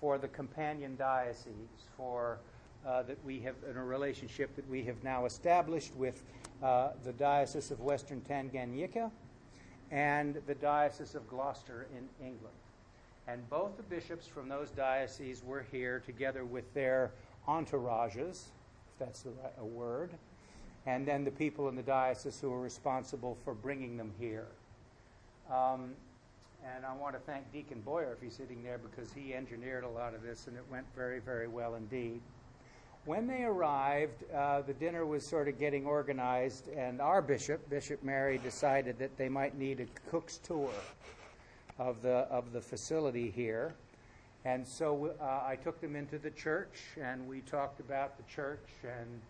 for 0.00 0.18
the 0.18 0.28
companion 0.28 0.96
diocese 0.96 1.88
for 1.96 2.38
uh, 2.86 3.02
that 3.02 3.22
we 3.24 3.40
have 3.40 3.54
in 3.68 3.76
a 3.76 3.84
relationship 3.84 4.54
that 4.56 4.68
we 4.68 4.82
have 4.84 5.02
now 5.02 5.24
established 5.24 5.94
with 5.96 6.22
uh, 6.62 6.90
the 7.04 7.12
Diocese 7.12 7.70
of 7.70 7.80
Western 7.80 8.20
Tanganyika 8.22 9.10
and 9.90 10.40
the 10.46 10.54
Diocese 10.54 11.14
of 11.14 11.28
Gloucester 11.28 11.86
in 11.96 12.08
England. 12.24 12.54
And 13.26 13.48
both 13.48 13.76
the 13.76 13.82
bishops 13.84 14.26
from 14.26 14.48
those 14.48 14.70
dioceses 14.70 15.42
were 15.44 15.64
here 15.70 16.02
together 16.04 16.44
with 16.44 16.72
their 16.74 17.10
entourages, 17.48 18.30
if 18.30 18.98
that's 18.98 19.24
right, 19.24 19.52
a 19.58 19.64
word, 19.64 20.10
and 20.86 21.06
then 21.06 21.24
the 21.24 21.30
people 21.30 21.68
in 21.68 21.76
the 21.76 21.82
diocese 21.82 22.38
who 22.40 22.50
were 22.50 22.60
responsible 22.60 23.38
for 23.44 23.54
bringing 23.54 23.96
them 23.96 24.12
here. 24.18 24.46
Um, 25.50 25.94
and 26.74 26.84
I 26.84 26.94
want 26.94 27.14
to 27.14 27.20
thank 27.20 27.50
Deacon 27.52 27.80
Boyer 27.80 28.12
if 28.12 28.22
he's 28.22 28.34
sitting 28.34 28.62
there 28.62 28.78
because 28.78 29.12
he 29.12 29.34
engineered 29.34 29.84
a 29.84 29.88
lot 29.88 30.14
of 30.14 30.22
this 30.22 30.46
and 30.46 30.56
it 30.56 30.64
went 30.70 30.86
very, 30.94 31.20
very 31.20 31.48
well 31.48 31.74
indeed. 31.74 32.20
When 33.06 33.26
they 33.26 33.42
arrived, 33.44 34.24
uh, 34.32 34.62
the 34.62 34.72
dinner 34.72 35.04
was 35.04 35.26
sort 35.26 35.46
of 35.46 35.58
getting 35.58 35.84
organized, 35.84 36.68
and 36.68 37.02
our 37.02 37.20
bishop, 37.20 37.68
Bishop 37.68 38.02
Mary, 38.02 38.38
decided 38.38 38.98
that 38.98 39.18
they 39.18 39.28
might 39.28 39.58
need 39.58 39.80
a 39.80 40.10
cook's 40.10 40.38
tour 40.38 40.70
of 41.78 42.00
the 42.00 42.26
of 42.30 42.52
the 42.54 42.62
facility 42.62 43.30
here. 43.30 43.74
And 44.46 44.66
so 44.66 45.14
uh, 45.20 45.42
I 45.46 45.56
took 45.56 45.82
them 45.82 45.96
into 45.96 46.16
the 46.18 46.30
church, 46.30 46.80
and 46.98 47.28
we 47.28 47.40
talked 47.42 47.78
about 47.78 48.16
the 48.16 48.22
church 48.22 48.66
and 48.82 49.20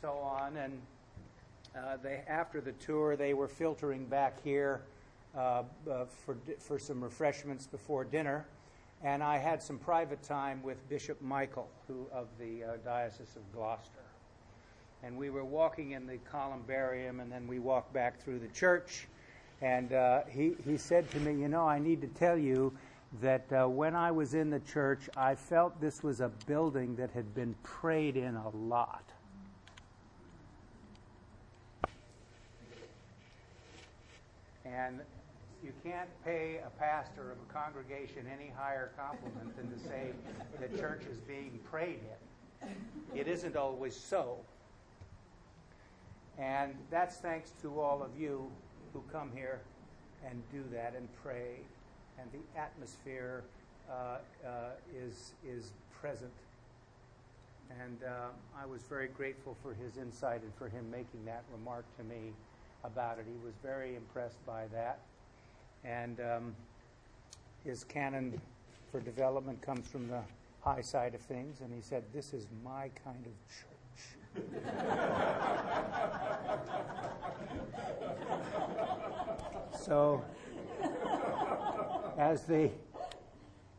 so 0.00 0.12
on. 0.12 0.56
And 0.56 0.80
uh, 1.76 1.98
they, 2.02 2.22
after 2.26 2.62
the 2.62 2.72
tour, 2.72 3.16
they 3.16 3.34
were 3.34 3.48
filtering 3.48 4.06
back 4.06 4.42
here 4.42 4.80
uh, 5.36 5.62
uh 5.88 6.06
for 6.24 6.38
for 6.58 6.78
some 6.78 7.04
refreshments 7.04 7.66
before 7.66 8.02
dinner 8.02 8.46
and 9.02 9.22
I 9.22 9.38
had 9.38 9.62
some 9.62 9.78
private 9.78 10.22
time 10.22 10.62
with 10.62 10.86
Bishop 10.88 11.20
Michael, 11.22 11.68
who 11.88 12.06
of 12.12 12.26
the 12.38 12.64
uh, 12.64 12.76
Diocese 12.84 13.34
of 13.36 13.52
Gloucester. 13.52 14.00
And 15.02 15.16
we 15.16 15.30
were 15.30 15.44
walking 15.44 15.92
in 15.92 16.06
the 16.06 16.18
columbarium, 16.30 17.20
and 17.20 17.32
then 17.32 17.46
we 17.46 17.58
walked 17.58 17.92
back 17.94 18.22
through 18.22 18.40
the 18.40 18.48
church. 18.48 19.06
And 19.62 19.92
uh, 19.94 20.22
he, 20.28 20.52
he 20.66 20.76
said 20.76 21.10
to 21.12 21.20
me, 21.20 21.40
You 21.40 21.48
know, 21.48 21.66
I 21.66 21.78
need 21.78 22.02
to 22.02 22.08
tell 22.08 22.36
you 22.36 22.72
that 23.22 23.50
uh, 23.52 23.66
when 23.66 23.96
I 23.96 24.10
was 24.10 24.34
in 24.34 24.50
the 24.50 24.60
church, 24.60 25.08
I 25.16 25.34
felt 25.34 25.80
this 25.80 26.02
was 26.02 26.20
a 26.20 26.28
building 26.46 26.94
that 26.96 27.10
had 27.10 27.34
been 27.34 27.54
prayed 27.62 28.16
in 28.16 28.36
a 28.36 28.48
lot. 28.50 29.04
And 34.64 35.00
you 35.62 35.72
can't 35.84 36.08
pay 36.24 36.60
a 36.64 36.70
pastor 36.78 37.32
of 37.32 37.38
a 37.38 37.52
congregation 37.52 38.26
any 38.32 38.50
higher 38.56 38.90
compliment 38.96 39.56
than 39.56 39.70
to 39.70 39.78
say 39.78 40.12
the 40.60 40.78
church 40.78 41.02
is 41.10 41.18
being 41.18 41.58
prayed 41.70 42.00
in. 42.62 42.68
It 43.14 43.28
isn't 43.28 43.56
always 43.56 43.96
so. 43.96 44.36
And 46.38 46.74
that's 46.90 47.16
thanks 47.16 47.52
to 47.62 47.80
all 47.80 48.02
of 48.02 48.18
you 48.18 48.50
who 48.92 49.02
come 49.12 49.30
here 49.34 49.60
and 50.26 50.42
do 50.50 50.64
that 50.72 50.94
and 50.96 51.08
pray. 51.22 51.60
And 52.18 52.30
the 52.32 52.60
atmosphere 52.60 53.44
uh, 53.90 54.18
uh, 54.46 54.48
is, 54.96 55.32
is 55.46 55.72
present. 56.00 56.32
And 57.82 57.98
uh, 58.02 58.28
I 58.60 58.66
was 58.66 58.82
very 58.82 59.08
grateful 59.08 59.56
for 59.62 59.74
his 59.74 59.96
insight 59.96 60.42
and 60.42 60.52
for 60.58 60.68
him 60.68 60.90
making 60.90 61.24
that 61.26 61.44
remark 61.52 61.84
to 61.98 62.04
me 62.04 62.32
about 62.84 63.18
it. 63.18 63.26
He 63.26 63.44
was 63.44 63.54
very 63.62 63.94
impressed 63.96 64.44
by 64.46 64.64
that 64.72 65.00
and 65.84 66.20
um, 66.20 66.54
his 67.64 67.84
canon 67.84 68.40
for 68.90 69.00
development 69.00 69.60
comes 69.62 69.86
from 69.88 70.08
the 70.08 70.20
high 70.60 70.80
side 70.80 71.14
of 71.14 71.20
things, 71.20 71.60
and 71.60 71.72
he 71.72 71.80
said, 71.80 72.04
This 72.12 72.32
is 72.32 72.46
my 72.64 72.90
kind 73.04 73.26
of 73.26 73.32
church. 73.48 73.66
so, 79.80 80.24
as 82.18 82.44
the 82.44 82.70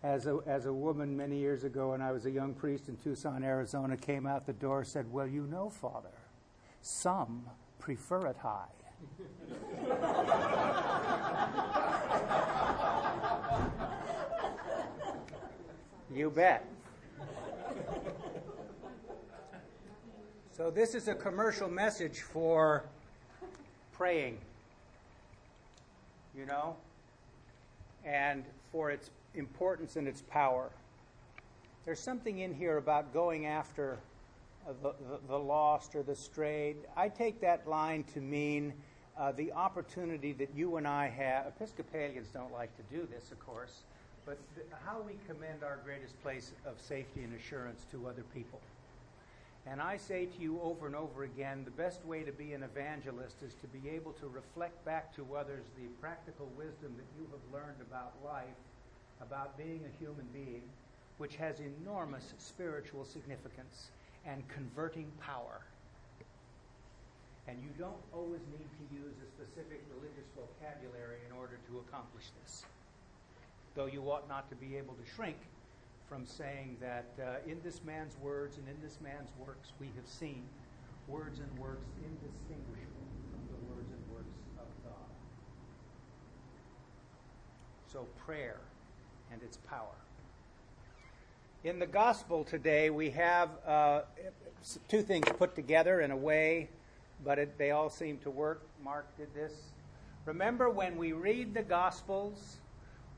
as 0.04 0.26
a, 0.26 0.40
as 0.48 0.66
a 0.66 0.74
woman 0.74 1.16
many 1.16 1.38
years 1.38 1.64
ago 1.64 1.92
when 1.92 2.02
I 2.02 2.12
was 2.12 2.26
a 2.26 2.32
young 2.32 2.54
priest 2.56 2.90
in 2.90 2.98
Tucson, 2.98 3.44
Arizona, 3.44 3.96
came 3.96 4.26
out 4.26 4.48
the 4.48 4.54
door 4.54 4.84
said, 4.84 5.12
Well, 5.12 5.28
you 5.28 5.44
know, 5.44 5.70
Father, 5.70 6.10
some 6.82 7.46
prefer 7.80 8.28
it 8.28 8.38
high. 8.38 8.66
you 16.14 16.30
bet. 16.30 16.66
So, 20.52 20.70
this 20.70 20.94
is 20.94 21.08
a 21.08 21.16
commercial 21.16 21.70
message 21.70 22.20
for 22.20 22.84
praying, 23.94 24.38
you 26.38 26.46
know, 26.46 26.76
and 28.06 28.44
for 28.72 28.92
its 28.92 29.10
importance 29.36 29.96
and 29.96 30.08
its 30.08 30.22
power. 30.22 30.70
There's 31.86 32.00
something 32.00 32.40
in 32.40 32.54
here 32.54 32.78
about 32.78 33.14
going 33.14 33.46
after 33.46 33.98
the, 34.84 34.90
the, 34.92 35.20
the 35.28 35.38
lost 35.40 35.96
or 35.96 36.04
the 36.04 36.16
strayed. 36.16 36.76
I 36.96 37.10
take 37.10 37.42
that 37.42 37.68
line 37.68 38.04
to 38.14 38.20
mean 38.20 38.74
uh, 39.18 39.32
the 39.32 39.52
opportunity 39.54 40.34
that 40.34 40.50
you 40.56 40.78
and 40.78 40.88
I 40.88 41.08
have. 41.08 41.48
Episcopalians 41.48 42.28
don't 42.30 42.52
like 42.52 42.76
to 42.78 42.84
do 42.96 43.08
this, 43.12 43.32
of 43.32 43.40
course, 43.40 43.82
but 44.26 44.38
th- 44.56 44.68
how 44.86 45.02
we 45.02 45.14
commend 45.28 45.64
our 45.64 45.80
greatest 45.84 46.22
place 46.22 46.52
of 46.66 46.80
safety 46.80 47.24
and 47.24 47.34
assurance 47.36 47.86
to 47.92 48.08
other 48.08 48.24
people. 48.34 48.60
And 49.68 49.80
I 49.80 49.98
say 49.98 50.26
to 50.26 50.42
you 50.42 50.60
over 50.62 50.88
and 50.88 50.96
over 50.96 51.24
again 51.24 51.64
the 51.66 51.72
best 51.72 52.04
way 52.06 52.24
to 52.24 52.32
be 52.32 52.54
an 52.54 52.64
evangelist 52.64 53.44
is 53.44 53.54
to 53.62 53.68
be 53.68 53.90
able 53.90 54.14
to 54.14 54.28
reflect 54.28 54.84
back 54.86 55.16
to 55.16 55.36
others 55.36 55.66
the 55.78 55.88
practical 56.02 56.50
wisdom 56.58 56.96
that 56.98 57.06
you 57.18 57.28
have 57.30 57.54
learned 57.54 57.80
about 57.82 58.14
life, 58.26 58.58
about 59.22 59.58
being 59.58 59.82
a 59.86 60.04
human 60.04 60.26
being, 60.34 60.64
which 61.20 61.36
has 61.36 61.60
enormous 61.60 62.34
spiritual 62.40 63.06
significance 63.06 63.92
and 64.26 64.48
converting 64.50 65.12
power. 65.22 65.62
And 67.48 67.58
you 67.62 67.70
don't 67.78 68.02
always 68.14 68.42
need 68.50 68.66
to 68.66 68.96
use 68.96 69.14
a 69.22 69.28
specific 69.30 69.82
religious 69.94 70.26
vocabulary 70.34 71.22
in 71.30 71.38
order 71.38 71.60
to 71.70 71.84
accomplish 71.86 72.26
this. 72.42 72.66
Though 73.76 73.86
you 73.86 74.02
ought 74.12 74.28
not 74.28 74.50
to 74.50 74.56
be 74.56 74.76
able 74.76 74.94
to 74.96 75.12
shrink 75.16 75.38
from 76.08 76.26
saying 76.26 76.78
that 76.82 77.06
uh, 77.22 77.50
in 77.50 77.60
this 77.64 77.82
man's 77.86 78.18
words 78.22 78.58
and 78.58 78.68
in 78.68 78.76
this 78.84 79.00
man's 79.02 79.30
works 79.40 79.72
we 79.80 79.88
have 79.96 80.06
seen 80.06 80.44
words 81.08 81.40
and 81.40 81.60
works 81.60 81.86
indistinguishable 82.04 83.08
from 83.32 83.42
the 83.48 83.74
words 83.74 83.90
and 83.92 84.14
works 84.14 84.36
of 84.58 84.66
God. 84.84 85.10
So, 87.88 88.08
prayer 88.26 88.60
and 89.32 89.42
its 89.42 89.58
power. 89.58 89.96
In 91.64 91.80
the 91.80 91.86
gospel 91.86 92.44
today, 92.44 92.90
we 92.90 93.10
have 93.12 93.50
uh, 93.68 94.02
two 94.88 95.02
things 95.02 95.28
put 95.38 95.56
together 95.56 96.02
in 96.02 96.12
a 96.12 96.18
way, 96.18 96.70
but 97.24 97.40
it, 97.40 97.58
they 97.58 97.72
all 97.72 97.90
seem 97.90 98.18
to 98.20 98.30
work. 98.30 98.64
Mark 98.84 99.16
did 99.18 99.34
this. 99.34 99.54
Remember, 100.26 100.70
when 100.70 100.98
we 100.98 101.12
read 101.14 101.54
the 101.54 101.64
gospels, 101.64 102.58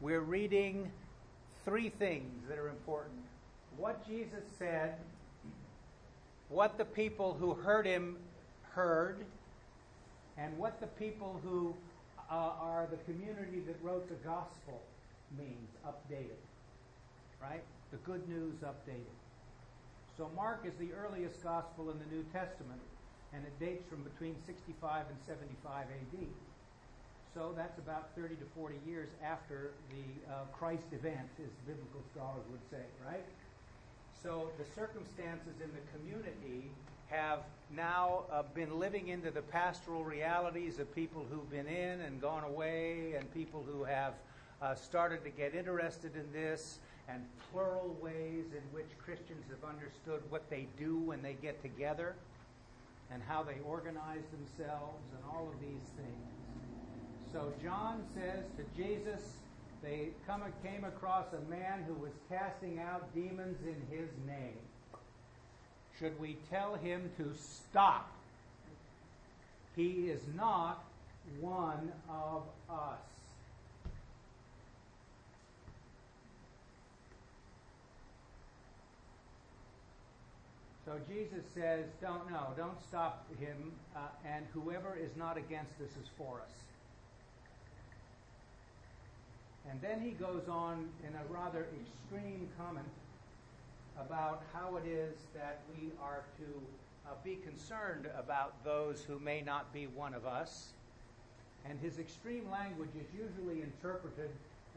we're 0.04 0.20
reading 0.20 0.92
three 1.64 1.88
things 1.88 2.44
that 2.50 2.58
are 2.58 2.68
important 2.68 3.24
what 3.78 4.06
Jesus 4.06 4.44
said, 4.60 4.96
what 6.50 6.78
the 6.78 6.84
people 6.84 7.38
who 7.40 7.54
heard 7.54 7.86
him 7.86 8.18
heard, 8.74 9.26
and 10.38 10.56
what 10.58 10.82
the 10.82 10.88
people 10.88 11.40
who 11.42 11.74
uh, 12.30 12.52
are 12.60 12.88
the 12.92 12.98
community 13.12 13.62
that 13.66 13.78
wrote 13.82 14.08
the 14.10 14.28
gospel 14.28 14.82
means 15.38 15.70
updated. 15.88 16.44
Right? 17.42 17.64
The 17.92 17.98
good 17.98 18.28
news 18.28 18.56
updated. 18.62 19.16
So 20.18 20.30
Mark 20.36 20.66
is 20.66 20.74
the 20.80 20.90
earliest 20.94 21.42
gospel 21.42 21.90
in 21.92 21.98
the 21.98 22.16
New 22.16 22.26
Testament, 22.34 22.82
and 23.34 23.42
it 23.46 23.58
dates 23.58 23.88
from 23.90 24.04
between 24.04 24.36
65 24.46 25.06
and 25.10 25.18
75 25.26 25.86
AD. 25.88 26.28
So 27.34 27.52
that's 27.56 27.80
about 27.80 28.10
30 28.16 28.36
to 28.36 28.46
40 28.56 28.76
years 28.86 29.10
after 29.24 29.72
the 29.90 30.32
uh, 30.32 30.46
Christ 30.52 30.86
event, 30.92 31.30
as 31.40 31.50
biblical 31.66 32.02
scholars 32.14 32.44
would 32.52 32.62
say, 32.70 32.86
right? 33.04 33.26
So 34.22 34.52
the 34.60 34.66
circumstances 34.76 35.56
in 35.62 35.70
the 35.74 35.98
community 35.98 36.70
have 37.08 37.40
now 37.76 38.24
uh, 38.32 38.44
been 38.54 38.80
living 38.80 39.08
into 39.08 39.32
the 39.32 39.42
pastoral 39.42 40.04
realities 40.04 40.78
of 40.78 40.94
people 40.94 41.26
who've 41.30 41.50
been 41.50 41.68
in 41.68 42.02
and 42.02 42.22
gone 42.22 42.44
away, 42.44 43.16
and 43.18 43.32
people 43.34 43.66
who 43.66 43.84
have 43.84 44.14
uh, 44.62 44.76
started 44.76 45.24
to 45.24 45.30
get 45.32 45.56
interested 45.56 46.16
in 46.16 46.32
this, 46.32 46.78
and 47.10 47.26
plural 47.52 47.98
ways 48.00 48.46
in 48.54 48.64
which 48.72 48.88
Christians 49.04 49.44
have 49.50 49.68
understood 49.68 50.22
what 50.30 50.48
they 50.52 50.68
do 50.78 51.00
when 51.00 51.24
they 51.24 51.34
get 51.34 51.62
together, 51.64 52.16
and 53.12 53.24
how 53.28 53.42
they 53.42 53.58
organize 53.66 54.24
themselves, 54.32 55.04
and 55.16 55.24
all 55.32 55.50
of 55.52 55.60
these 55.60 55.90
things. 55.98 56.33
So 57.34 57.52
John 57.64 58.04
says 58.14 58.44
to 58.58 58.82
Jesus, 58.82 59.20
they 59.82 60.10
come, 60.28 60.44
came 60.64 60.84
across 60.84 61.26
a 61.34 61.50
man 61.50 61.84
who 61.88 61.96
was 61.96 62.12
casting 62.30 62.80
out 62.80 63.12
demons 63.16 63.58
in 63.66 63.98
his 63.98 64.08
name. 64.28 64.60
Should 65.98 66.20
we 66.20 66.38
tell 66.52 66.76
him 66.76 67.10
to 67.18 67.34
stop? 67.36 68.12
He 69.76 70.12
is 70.12 70.22
not 70.36 70.84
one 71.42 71.92
of 72.08 72.44
us. 72.70 73.00
So 80.86 81.00
Jesus 81.10 81.44
says, 81.56 81.86
don't 82.00 82.30
know, 82.30 82.50
don't 82.56 82.80
stop 82.88 83.26
him, 83.40 83.72
uh, 83.96 84.00
and 84.24 84.46
whoever 84.54 84.96
is 85.02 85.10
not 85.18 85.38
against 85.38 85.74
us 85.82 85.90
is 86.00 86.10
for 86.16 86.42
us. 86.42 86.73
And 89.70 89.82
then 89.82 90.02
he 90.02 90.12
goes 90.12 90.48
on 90.50 90.90
in 91.08 91.14
a 91.16 91.34
rather 91.34 91.68
extreme 91.80 92.50
comment 92.58 92.86
about 93.98 94.44
how 94.54 94.78
it 94.78 94.88
is 94.88 95.16
that 95.34 95.62
we 95.76 95.92
are 96.02 96.24
to 96.38 96.46
uh, 97.08 97.14
be 97.24 97.36
concerned 97.36 98.08
about 98.18 98.64
those 98.64 99.04
who 99.04 99.20
may 99.20 99.42
not 99.42 99.72
be 99.74 99.88
one 99.88 100.14
of 100.14 100.26
us. 100.26 100.74
And 101.66 101.80
his 101.80 102.00
extreme 102.00 102.50
language 102.52 102.90
is 103.00 103.08
usually 103.16 103.62
interpreted 103.62 104.30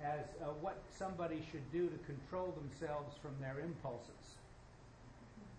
as 0.02 0.26
uh, 0.40 0.46
what 0.60 0.82
somebody 0.96 1.42
should 1.50 1.64
do 1.72 1.88
to 1.88 1.98
control 2.04 2.54
themselves 2.54 3.16
from 3.22 3.34
their 3.40 3.58
impulses, 3.64 4.36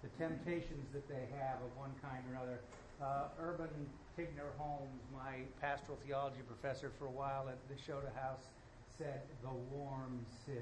the 0.04 0.10
temptations 0.24 0.88
that 0.94 1.08
they 1.10 1.28
have 1.40 1.58
of 1.58 1.76
one 1.76 1.92
kind 2.02 2.24
or 2.32 2.36
another. 2.36 2.60
Uh, 3.02 3.28
Urban 3.42 3.70
Tigner 4.18 4.56
Holmes, 4.58 5.02
my 5.13 5.42
pastoral 5.62 5.98
theology 6.06 6.42
professor 6.48 6.92
for 6.98 7.06
a 7.06 7.12
while 7.12 7.50
at 7.50 7.58
Nashotah 7.70 8.13
House, 8.16 8.50
said 8.97 9.21
the 9.43 9.53
warm 9.75 10.25
sieve. 10.45 10.57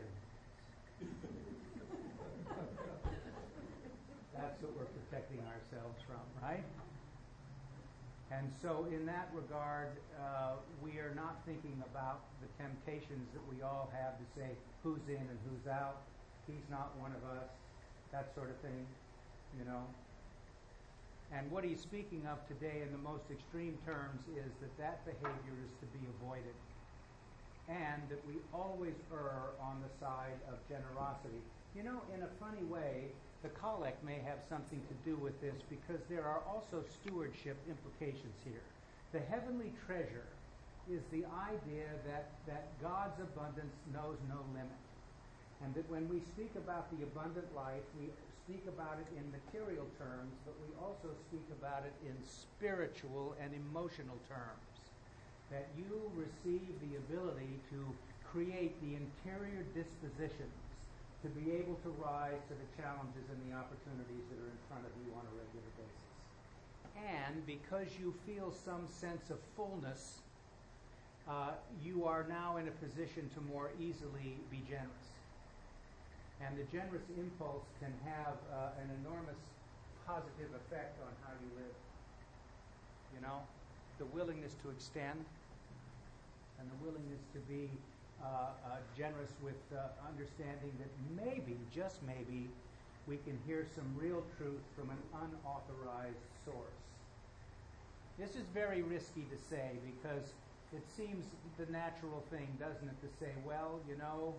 That's 4.35 4.61
what 4.61 4.75
we're 4.75 4.91
protecting 4.91 5.39
ourselves 5.47 6.03
from, 6.03 6.19
right? 6.43 6.63
And 8.31 8.51
so, 8.61 8.87
in 8.91 9.05
that 9.05 9.29
regard, 9.31 9.95
uh, 10.19 10.59
we 10.83 10.99
are 10.99 11.13
not 11.15 11.39
thinking 11.45 11.81
about 11.91 12.19
the 12.41 12.51
temptations 12.61 13.31
that 13.31 13.45
we 13.47 13.63
all 13.63 13.89
have 13.95 14.19
to 14.19 14.25
say 14.35 14.51
who's 14.83 15.07
in 15.07 15.23
and 15.23 15.39
who's 15.47 15.71
out. 15.71 16.01
He's 16.47 16.67
not 16.69 16.91
one 16.99 17.13
of 17.15 17.23
us, 17.39 17.47
that 18.11 18.35
sort 18.35 18.49
of 18.49 18.57
thing, 18.59 18.85
you 19.57 19.63
know. 19.63 19.87
And 21.31 21.49
what 21.49 21.63
he's 21.63 21.79
speaking 21.79 22.27
of 22.27 22.43
today 22.47 22.83
in 22.83 22.91
the 22.91 23.01
most 23.01 23.23
extreme 23.31 23.77
terms 23.85 24.27
is 24.35 24.51
that 24.59 24.75
that 24.77 25.05
behavior 25.05 25.55
is 25.63 25.71
to 25.79 25.87
be 25.95 26.03
avoided 26.19 26.53
and 27.67 28.01
that 28.10 28.21
we 28.28 28.38
always 28.54 28.93
err 29.12 29.58
on 29.62 29.82
the 29.82 29.89
side 29.97 30.38
of 30.49 30.62
generosity. 30.69 31.41
You 31.75 31.84
know, 31.84 32.01
in 32.13 32.21
a 32.21 32.30
funny 32.39 32.63
way, 32.69 33.10
the 33.41 33.49
collect 33.49 34.04
may 34.04 34.21
have 34.25 34.39
something 34.49 34.82
to 34.86 34.95
do 35.01 35.17
with 35.17 35.39
this 35.41 35.58
because 35.69 36.01
there 36.10 36.25
are 36.25 36.41
also 36.45 36.84
stewardship 37.01 37.58
implications 37.69 38.38
here. 38.45 38.65
The 39.13 39.19
heavenly 39.19 39.73
treasure 39.86 40.30
is 40.89 41.01
the 41.10 41.25
idea 41.49 41.89
that, 42.06 42.30
that 42.45 42.69
God's 42.82 43.17
abundance 43.17 43.73
knows 43.93 44.17
no 44.30 44.38
limit. 44.54 44.82
And 45.63 45.73
that 45.73 45.89
when 45.89 46.06
we 46.10 46.21
speak 46.21 46.54
about 46.58 46.86
the 46.93 47.01
abundant 47.06 47.49
life, 47.56 47.86
we 47.97 48.13
speak 48.45 48.62
about 48.69 49.01
it 49.01 49.10
in 49.17 49.25
material 49.34 49.89
terms, 49.97 50.34
but 50.45 50.54
we 50.62 50.69
also 50.78 51.10
speak 51.30 51.45
about 51.58 51.82
it 51.82 51.95
in 52.06 52.13
spiritual 52.21 53.34
and 53.41 53.49
emotional 53.54 54.17
terms 54.30 54.74
that 55.51 55.67
you 55.77 56.12
receive 56.15 56.67
the 56.81 56.97
ability 56.97 57.60
to 57.69 57.79
create 58.31 58.73
the 58.81 58.97
interior 58.97 59.63
dispositions 59.73 60.60
to 61.21 61.27
be 61.29 61.53
able 61.53 61.75
to 61.81 61.89
rise 62.01 62.41
to 62.49 62.53
the 62.53 62.69
challenges 62.77 63.25
and 63.31 63.39
the 63.49 63.55
opportunities 63.55 64.21
that 64.29 64.38
are 64.41 64.51
in 64.51 64.62
front 64.69 64.86
of 64.86 64.93
you 65.01 65.10
on 65.17 65.25
a 65.25 65.34
regular 65.34 65.71
basis. 65.73 66.05
And 67.01 67.45
because 67.45 67.88
you 67.99 68.13
feel 68.25 68.53
some 68.53 68.88
sense 68.88 69.29
of 69.29 69.39
fullness, 69.55 70.21
uh, 71.27 71.58
you 71.81 72.05
are 72.05 72.25
now 72.29 72.58
in 72.58 72.67
a 72.67 72.75
position 72.77 73.29
to 73.34 73.41
more 73.49 73.71
easily 73.79 74.38
be 74.51 74.62
generous. 74.69 75.10
And 76.45 76.53
the 76.60 76.67
generous 76.69 77.05
impulse 77.17 77.65
can 77.79 77.93
have 78.05 78.38
uh, 78.51 78.81
an 78.84 78.91
enormous 79.01 79.39
positive 80.05 80.51
effect 80.53 80.99
on 81.01 81.10
how 81.25 81.34
you 81.41 81.49
live. 81.58 81.77
You 83.15 83.21
know, 83.25 83.41
the 83.97 84.05
willingness 84.05 84.55
to 84.63 84.69
extend 84.69 85.23
and 86.60 86.65
the 86.69 86.79
willingness 86.86 87.21
to 87.34 87.39
be 87.51 87.69
uh, 88.23 88.25
uh, 88.25 88.77
generous 88.97 89.31
with 89.43 89.60
uh, 89.75 89.91
understanding 90.08 90.71
that 90.79 90.91
maybe, 91.13 91.58
just 91.73 92.01
maybe, 92.08 92.47
we 93.08 93.17
can 93.17 93.38
hear 93.45 93.65
some 93.75 93.86
real 93.97 94.23
truth 94.38 94.63
from 94.75 94.89
an 94.89 94.97
unauthorized 95.13 96.25
source. 96.43 96.79
This 98.17 98.36
is 98.36 98.47
very 98.53 98.81
risky 98.81 99.27
to 99.29 99.38
say 99.38 99.77
because 99.86 100.34
it 100.73 100.84
seems 100.95 101.25
the 101.60 101.71
natural 101.71 102.23
thing, 102.31 102.47
doesn't 102.60 102.88
it, 102.88 102.99
to 103.01 103.10
say, 103.19 103.31
well, 103.45 103.79
you 103.88 103.97
know, 103.97 104.34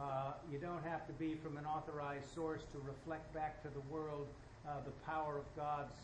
uh, 0.00 0.32
you 0.50 0.58
don't 0.58 0.82
have 0.84 1.06
to 1.06 1.12
be 1.14 1.34
from 1.34 1.56
an 1.56 1.66
authorized 1.66 2.32
source 2.34 2.62
to 2.72 2.78
reflect 2.86 3.32
back 3.34 3.62
to 3.62 3.68
the 3.68 3.82
world 3.92 4.26
uh, 4.66 4.80
the 4.84 4.90
power 5.04 5.38
of 5.38 5.44
God's 5.56 5.94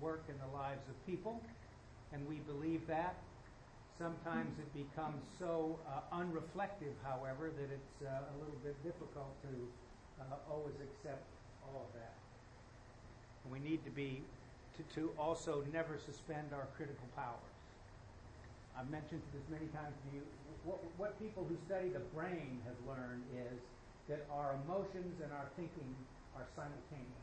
work 0.00 0.24
in 0.28 0.34
the 0.38 0.56
lives 0.56 0.82
of 0.88 1.06
people. 1.06 1.40
And 2.12 2.26
we 2.28 2.36
believe 2.46 2.86
that. 2.86 3.16
Sometimes 3.98 4.58
it 4.58 4.72
becomes 4.74 5.22
so 5.38 5.78
uh, 5.86 6.16
unreflective, 6.16 6.96
however, 7.04 7.50
that 7.54 7.70
it's 7.70 7.96
uh, 8.02 8.08
a 8.08 8.34
little 8.40 8.58
bit 8.64 8.76
difficult 8.82 9.30
to 9.42 9.52
uh, 10.20 10.50
always 10.50 10.74
accept 10.82 11.22
all 11.68 11.86
of 11.86 11.92
that. 11.94 12.14
We 13.50 13.58
need 13.58 13.84
to 13.84 13.90
be 13.90 14.22
to, 14.76 14.82
to 14.96 15.10
also 15.18 15.64
never 15.72 15.98
suspend 15.98 16.52
our 16.52 16.66
critical 16.76 17.06
powers. 17.14 17.52
I've 18.76 18.88
mentioned 18.90 19.20
this 19.34 19.44
many 19.52 19.68
times 19.76 19.92
to 19.92 20.16
you. 20.16 20.22
What, 20.64 20.80
what 20.96 21.20
people 21.20 21.44
who 21.44 21.56
study 21.68 21.88
the 21.90 22.04
brain 22.16 22.60
have 22.64 22.78
learned 22.88 23.24
is 23.36 23.60
that 24.08 24.24
our 24.32 24.56
emotions 24.64 25.20
and 25.22 25.30
our 25.32 25.46
thinking 25.56 25.94
are 26.36 26.46
simultaneous. 26.56 27.21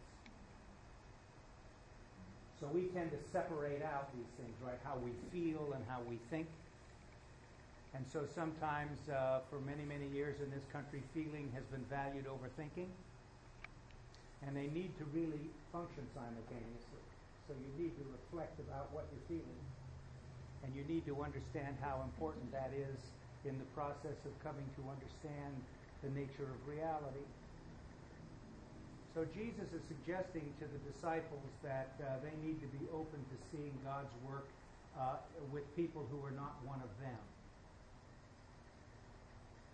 So 2.60 2.68
we 2.68 2.92
tend 2.92 3.12
to 3.12 3.20
separate 3.32 3.82
out 3.82 4.12
these 4.12 4.28
things, 4.36 4.52
right? 4.60 4.80
How 4.84 5.00
we 5.00 5.16
feel 5.32 5.72
and 5.72 5.84
how 5.88 6.04
we 6.10 6.20
think. 6.30 6.48
And 7.96 8.04
so 8.06 8.28
sometimes, 8.28 9.00
uh, 9.08 9.40
for 9.50 9.64
many, 9.64 9.88
many 9.88 10.12
years 10.12 10.44
in 10.44 10.52
this 10.52 10.68
country, 10.72 11.02
feeling 11.16 11.50
has 11.56 11.64
been 11.72 11.88
valued 11.88 12.28
over 12.28 12.52
thinking. 12.60 12.92
And 14.44 14.56
they 14.56 14.68
need 14.76 14.92
to 15.00 15.06
really 15.16 15.48
function 15.72 16.04
simultaneously. 16.12 17.04
So 17.48 17.56
you 17.56 17.72
need 17.80 17.96
to 17.96 18.06
reflect 18.12 18.60
about 18.60 18.92
what 18.92 19.08
you're 19.10 19.40
feeling. 19.40 19.64
And 20.64 20.76
you 20.76 20.84
need 20.84 21.08
to 21.08 21.16
understand 21.24 21.80
how 21.80 22.04
important 22.04 22.52
that 22.52 22.76
is 22.76 23.00
in 23.48 23.56
the 23.56 23.70
process 23.72 24.20
of 24.28 24.36
coming 24.44 24.68
to 24.76 24.84
understand 24.92 25.56
the 26.04 26.12
nature 26.12 26.44
of 26.44 26.60
reality. 26.68 27.24
So 29.18 29.26
Jesus 29.34 29.66
is 29.74 29.82
suggesting 29.90 30.46
to 30.62 30.66
the 30.70 30.82
disciples 30.86 31.50
that 31.66 31.98
uh, 31.98 32.22
they 32.22 32.36
need 32.46 32.62
to 32.62 32.70
be 32.78 32.86
open 32.94 33.18
to 33.18 33.36
seeing 33.50 33.74
God's 33.82 34.14
work 34.22 34.46
uh, 34.94 35.18
with 35.50 35.66
people 35.76 36.06
who 36.14 36.22
are 36.22 36.36
not 36.38 36.62
one 36.62 36.78
of 36.86 36.92
them. 37.02 37.18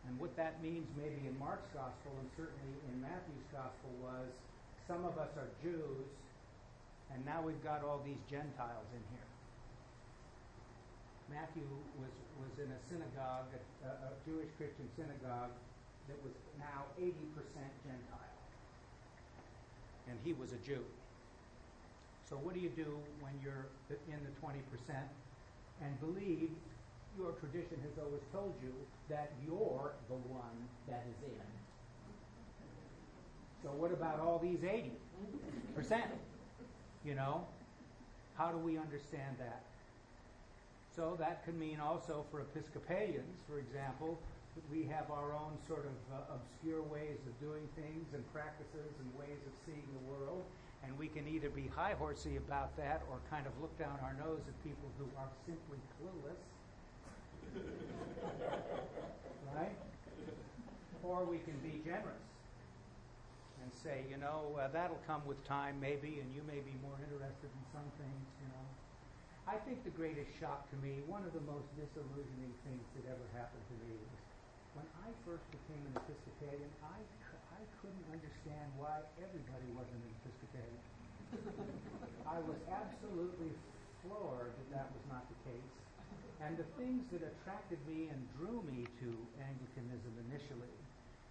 And 0.08 0.16
what 0.22 0.32
that 0.38 0.62
means 0.62 0.88
maybe 0.96 1.20
in 1.28 1.36
Mark's 1.36 1.68
gospel 1.74 2.14
and 2.22 2.30
certainly 2.38 2.74
in 2.94 3.02
Matthew's 3.02 3.50
gospel 3.52 3.92
was 4.00 4.30
some 4.88 5.04
of 5.04 5.18
us 5.18 5.34
are 5.36 5.50
Jews 5.66 6.08
and 7.12 7.26
now 7.26 7.42
we've 7.42 7.62
got 7.66 7.84
all 7.84 8.02
these 8.06 8.22
Gentiles 8.30 8.88
in 8.94 9.04
here. 9.12 9.30
Matthew 11.30 11.66
was, 11.98 12.14
was 12.38 12.54
in 12.62 12.70
a 12.70 12.80
synagogue, 12.86 13.50
a, 13.82 13.90
a 13.90 14.12
Jewish 14.30 14.50
Christian 14.62 14.86
synagogue, 14.94 15.54
that 16.06 16.22
was 16.22 16.38
now 16.62 16.86
80% 17.02 17.18
Gentile. 17.82 18.35
And 20.10 20.18
he 20.24 20.34
was 20.34 20.52
a 20.52 20.58
Jew. 20.58 20.84
So 22.30 22.36
what 22.36 22.54
do 22.54 22.60
you 22.60 22.70
do 22.70 22.98
when 23.22 23.34
you're 23.44 23.68
in 23.90 24.20
the 24.24 24.32
20% 24.46 24.56
and 25.82 26.00
believe 26.00 26.50
your 27.18 27.32
tradition 27.34 27.78
has 27.84 28.04
always 28.04 28.24
told 28.32 28.54
you 28.64 28.74
that 29.10 29.32
you're 29.46 29.94
the 30.08 30.16
one 30.16 30.68
that 30.88 31.06
is 31.10 31.24
in? 31.24 31.48
So 33.64 33.70
what 33.70 33.92
about 33.92 34.20
all 34.20 34.40
these 34.40 34.60
80%? 34.60 36.02
You 37.04 37.16
know? 37.16 37.46
How 38.36 38.52
do 38.52 38.58
we 38.58 38.78
understand 38.78 39.38
that? 39.40 39.64
So 40.96 41.16
that 41.20 41.44
could 41.46 41.58
mean 41.58 41.80
also 41.80 42.26
for 42.32 42.42
Episcopalians, 42.42 43.40
for 43.50 43.60
example, 43.60 44.18
we 44.72 44.88
have 44.88 45.12
our 45.12 45.34
own 45.34 45.58
sort 45.68 45.86
of 45.86 45.98
uh, 46.16 46.36
obscure 46.40 46.82
ways 46.82 47.20
of 47.28 47.34
doing 47.44 47.68
things 47.76 48.08
and 48.14 48.24
practices 48.32 48.92
and 49.00 49.08
ways 49.20 49.40
of 49.44 49.54
seeing 49.66 49.84
the 49.92 50.04
world. 50.08 50.44
And 50.84 50.98
we 50.98 51.08
can 51.08 51.28
either 51.28 51.50
be 51.50 51.68
high 51.68 51.96
horsey 51.98 52.38
about 52.38 52.76
that 52.78 53.04
or 53.10 53.20
kind 53.30 53.48
of 53.48 53.54
look 53.60 53.76
down 53.78 53.98
our 54.04 54.14
nose 54.16 54.40
at 54.48 54.56
people 54.64 54.88
who 54.98 55.10
are 55.18 55.30
simply 55.46 55.80
clueless. 55.98 56.40
right? 59.56 59.76
Or 61.04 61.26
we 61.26 61.40
can 61.40 61.58
be 61.60 61.82
generous 61.84 62.26
and 63.64 63.72
say, 63.74 64.06
you 64.10 64.18
know, 64.18 64.54
uh, 64.62 64.68
that'll 64.70 65.02
come 65.08 65.26
with 65.26 65.42
time 65.44 65.82
maybe, 65.82 66.22
and 66.22 66.30
you 66.36 66.46
may 66.46 66.62
be 66.62 66.76
more 66.86 66.98
interested 67.02 67.50
in 67.50 67.64
some 67.74 67.90
things, 67.98 68.26
you 68.46 68.50
know. 68.54 68.66
I 69.50 69.58
think 69.66 69.84
the 69.84 69.94
greatest 69.94 70.30
shock 70.38 70.70
to 70.70 70.78
me, 70.82 71.02
one 71.06 71.26
of 71.26 71.34
the 71.34 71.42
most 71.46 71.70
disillusioning 71.78 72.54
things 72.66 72.86
that 72.98 73.06
ever 73.10 73.26
happened 73.34 73.66
to 73.74 73.76
me 73.86 73.94
was 73.94 74.22
when 74.76 74.88
I 75.08 75.10
first 75.24 75.48
became 75.56 75.80
an 75.88 75.96
Episcopalian, 76.04 76.72
I, 76.84 77.00
I 77.56 77.62
couldn't 77.80 78.08
understand 78.12 78.68
why 78.76 79.00
everybody 79.24 79.68
wasn't 79.72 80.04
an 80.04 80.14
Episcopalian. 80.20 80.84
I 82.36 82.40
was 82.44 82.60
absolutely 82.68 83.56
floored 84.04 84.52
that 84.52 84.70
that 84.76 84.88
was 84.92 85.04
not 85.08 85.24
the 85.32 85.40
case. 85.48 85.72
And 86.44 86.60
the 86.60 86.68
things 86.76 87.08
that 87.16 87.24
attracted 87.24 87.80
me 87.88 88.12
and 88.12 88.20
drew 88.36 88.60
me 88.68 88.84
to 89.00 89.10
Anglicanism 89.40 90.12
initially, 90.28 90.76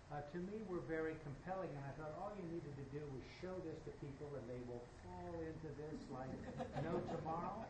uh, 0.08 0.24
to 0.32 0.38
me 0.48 0.64
were 0.64 0.80
very 0.88 1.12
compelling. 1.20 1.68
And 1.68 1.84
I 1.84 1.92
thought 2.00 2.16
all 2.16 2.32
you 2.40 2.48
needed 2.48 2.72
to 2.80 2.86
do 2.96 3.04
was 3.12 3.22
show 3.44 3.52
this 3.68 3.76
to 3.84 3.92
people 4.00 4.32
and 4.40 4.44
they 4.48 4.62
will 4.64 4.80
fall 5.04 5.36
into 5.36 5.68
this 5.76 6.00
like 6.08 6.32
no 6.80 6.96
tomorrow. 7.12 7.60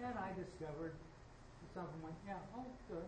And 0.00 0.16
I 0.16 0.32
discovered 0.32 0.96
some 1.76 1.84
of 1.84 1.92
them 1.92 2.08
went, 2.08 2.16
yeah, 2.24 2.40
oh, 2.56 2.64
good. 2.88 3.04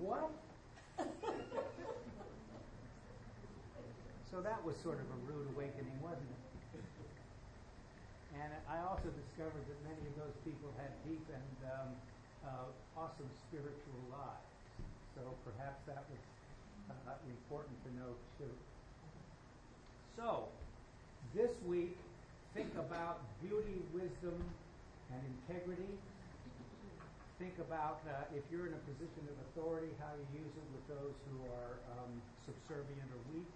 What? 0.00 0.30
so 4.30 4.40
that 4.42 4.64
was 4.64 4.76
sort 4.82 4.98
of 5.00 5.06
a 5.06 5.18
rude 5.26 5.48
awakening, 5.54 5.98
wasn't 6.02 6.30
it? 6.30 6.38
And 8.38 8.52
I 8.70 8.78
also 8.86 9.10
discovered 9.10 9.66
that 9.66 9.80
many 9.82 10.06
of 10.06 10.14
those 10.14 10.36
people 10.44 10.70
had 10.78 10.94
deep 11.02 11.26
and 11.32 11.56
um, 11.74 11.90
uh, 12.46 12.70
awesome 12.94 13.30
spiritual 13.50 14.00
lives. 14.12 14.46
So 15.14 15.22
perhaps 15.42 15.82
that 15.90 16.04
was 16.06 16.22
uh, 16.90 17.18
important 17.26 17.74
to 17.84 17.90
know 17.98 18.14
too. 18.38 18.54
So, 20.16 20.48
this 21.34 21.50
week 21.66 21.96
think 22.54 22.74
about 22.78 23.20
beauty, 23.42 23.82
wisdom, 23.92 24.38
and 25.12 25.20
integrity. 25.38 25.92
Think 27.38 27.54
about 27.62 28.02
uh, 28.02 28.26
if 28.34 28.42
you're 28.50 28.66
in 28.66 28.74
a 28.74 28.82
position 28.82 29.22
of 29.30 29.36
authority, 29.46 29.94
how 30.02 30.10
you 30.18 30.42
use 30.42 30.50
it 30.58 30.68
with 30.74 30.84
those 30.90 31.14
who 31.30 31.38
are 31.54 31.78
um, 31.94 32.10
subservient 32.42 33.06
or 33.14 33.22
weak. 33.30 33.46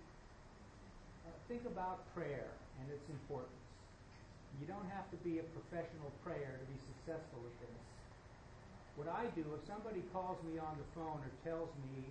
Uh, 1.27 1.35
think 1.51 1.67
about 1.67 2.07
prayer 2.15 2.47
and 2.79 2.87
its 2.95 3.03
importance. 3.11 3.59
You 4.63 4.71
don't 4.71 4.87
have 4.95 5.11
to 5.11 5.19
be 5.27 5.43
a 5.43 5.47
professional 5.51 6.15
prayer 6.23 6.63
to 6.63 6.67
be 6.71 6.79
successful 6.95 7.43
at 7.43 7.55
this. 7.59 7.83
What 8.95 9.11
I 9.11 9.27
do, 9.35 9.43
if 9.51 9.67
somebody 9.67 10.07
calls 10.15 10.39
me 10.47 10.63
on 10.63 10.79
the 10.79 10.87
phone 10.95 11.19
or 11.19 11.33
tells 11.43 11.75
me 11.91 12.07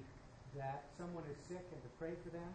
that 0.59 0.83
someone 0.99 1.23
is 1.31 1.39
sick 1.47 1.63
and 1.71 1.79
to 1.87 1.91
pray 1.95 2.11
for 2.19 2.35
them, 2.35 2.51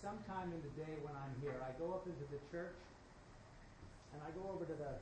sometime 0.00 0.48
in 0.56 0.60
the 0.64 0.72
day 0.80 0.94
when 1.04 1.12
I'm 1.12 1.36
here, 1.44 1.60
I 1.60 1.76
go 1.76 1.92
up 1.92 2.08
into 2.08 2.24
the 2.32 2.40
church 2.48 2.80
and 4.16 4.24
I 4.24 4.32
go 4.32 4.56
over 4.56 4.64
to 4.64 4.76
the 4.80 4.96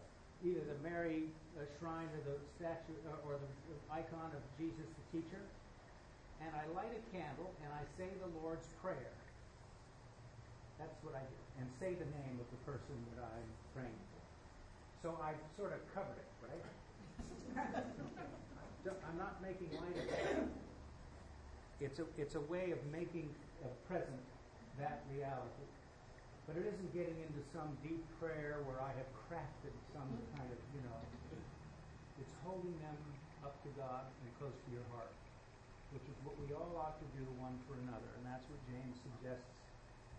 either 0.45 0.65
the 0.65 0.79
Mary 0.81 1.29
uh, 1.57 1.65
shrine 1.79 2.09
or 2.17 2.23
the 2.25 2.37
statue 2.57 2.97
uh, 3.09 3.27
or 3.29 3.37
the 3.37 3.51
icon 3.93 4.33
of 4.33 4.43
Jesus 4.57 4.89
the 4.89 5.05
teacher, 5.13 5.43
and 6.41 6.51
I 6.57 6.65
light 6.73 6.93
a 6.97 7.03
candle 7.13 7.53
and 7.61 7.71
I 7.73 7.85
say 8.01 8.09
the 8.21 8.31
Lord's 8.41 8.69
prayer. 8.81 9.13
That's 10.81 10.97
what 11.05 11.13
I 11.13 11.21
do, 11.21 11.39
and 11.61 11.69
say 11.77 11.93
the 11.93 12.09
name 12.09 12.41
of 12.41 12.49
the 12.49 12.61
person 12.65 12.97
that 13.13 13.29
I'm 13.29 13.51
praying 13.77 14.01
for. 14.13 14.25
So 15.05 15.09
I 15.21 15.37
sort 15.61 15.77
of 15.77 15.81
covered 15.93 16.17
it, 16.17 16.31
right? 16.41 16.65
I'm 18.89 19.19
not 19.19 19.43
making 19.43 19.69
light 19.77 19.93
of 19.93 20.09
it. 20.09 20.49
It's 21.81 21.99
a, 21.99 22.05
it's 22.17 22.35
a 22.35 22.41
way 22.41 22.73
of 22.73 22.79
making 22.93 23.29
present 23.89 24.21
that 24.79 25.05
reality. 25.13 25.69
But 26.47 26.59
it 26.59 26.67
isn't 26.67 26.91
getting 26.93 27.15
into 27.23 27.43
some 27.55 27.71
deep 27.83 28.03
prayer 28.19 28.59
where 28.67 28.81
I 28.83 28.91
have 28.95 29.11
crafted 29.29 29.75
some 29.95 30.11
kind 30.35 30.51
of, 30.51 30.59
you 30.75 30.83
know, 30.83 30.99
it's 32.21 32.35
holding 32.45 32.75
them 32.83 32.99
up 33.47 33.55
to 33.63 33.71
God 33.79 34.05
and 34.23 34.29
close 34.39 34.53
to 34.53 34.71
your 34.75 34.85
heart. 34.93 35.15
which 35.91 36.07
is 36.07 36.15
what 36.23 36.39
we 36.39 36.55
all 36.55 36.71
ought 36.79 36.99
to 37.03 37.09
do 37.19 37.27
one 37.43 37.59
for 37.67 37.75
another, 37.83 38.07
and 38.19 38.23
that's 38.23 38.47
what 38.47 38.59
James 38.71 38.95
suggests. 39.03 39.51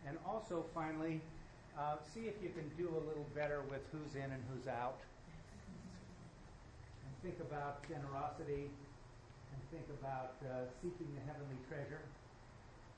And 0.03 0.19
also, 0.27 0.65
finally, 0.75 1.23
uh, 1.79 1.95
see 2.03 2.27
if 2.27 2.35
you 2.43 2.51
can 2.51 2.67
do 2.75 2.91
a 2.91 3.01
little 3.07 3.27
better 3.31 3.63
with 3.71 3.79
who's 3.95 4.15
in 4.19 4.27
and 4.27 4.43
who's 4.51 4.67
out. 4.67 4.99
And 7.07 7.11
think 7.23 7.39
about 7.39 7.87
generosity, 7.87 8.67
and 8.67 9.59
think 9.71 9.87
about 10.03 10.35
uh, 10.43 10.67
seeking 10.83 11.07
the 11.15 11.23
heavenly 11.23 11.59
treasure. 11.71 12.03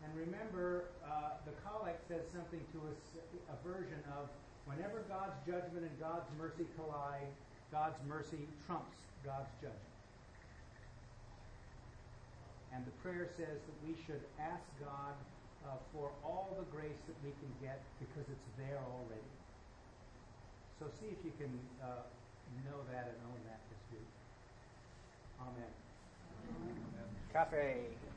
And 0.04 0.12
remember, 0.16 0.92
uh, 1.08 1.39
the 1.48 1.56
collect 1.63 2.04
says 2.08 2.28
something 2.36 2.60
to 2.76 2.80
us, 2.92 3.00
a 3.48 3.58
version 3.68 4.00
of 4.20 4.28
whenever 4.68 5.04
God's 5.08 5.36
judgment 5.48 5.88
and 5.88 5.96
God's 6.00 6.28
mercy 6.38 6.68
collide, 6.76 7.32
God's 7.72 7.98
mercy 8.08 8.48
trumps 8.68 9.00
God's 9.24 9.50
judgment. 9.63 9.94
And 12.76 12.86
the 12.86 12.96
prayer 13.06 13.30
says 13.38 13.62
that 13.63 13.78
we 13.86 13.96
should 14.06 14.22
ask 14.42 14.66
God 14.82 15.16
uh, 15.63 15.78
for 15.94 16.12
all 16.26 16.58
the 16.58 16.66
grace 16.76 17.00
that 17.08 17.16
we 17.24 17.32
can 17.39 17.52
get 17.62 17.80
because 18.00 18.26
it's 18.28 18.50
there 18.58 18.82
already. 18.82 19.32
So 20.80 20.89
see 21.00 21.08
if 21.13 21.22
you 21.24 21.32
can 21.38 21.54
uh, 21.80 22.04
know 22.66 22.82
that 22.92 23.13
and 23.13 23.18
own 23.30 23.39
that 23.48 23.62
this 23.70 23.84
week. 23.94 24.10
Amen. 25.39 25.72
Cafe. 27.32 28.12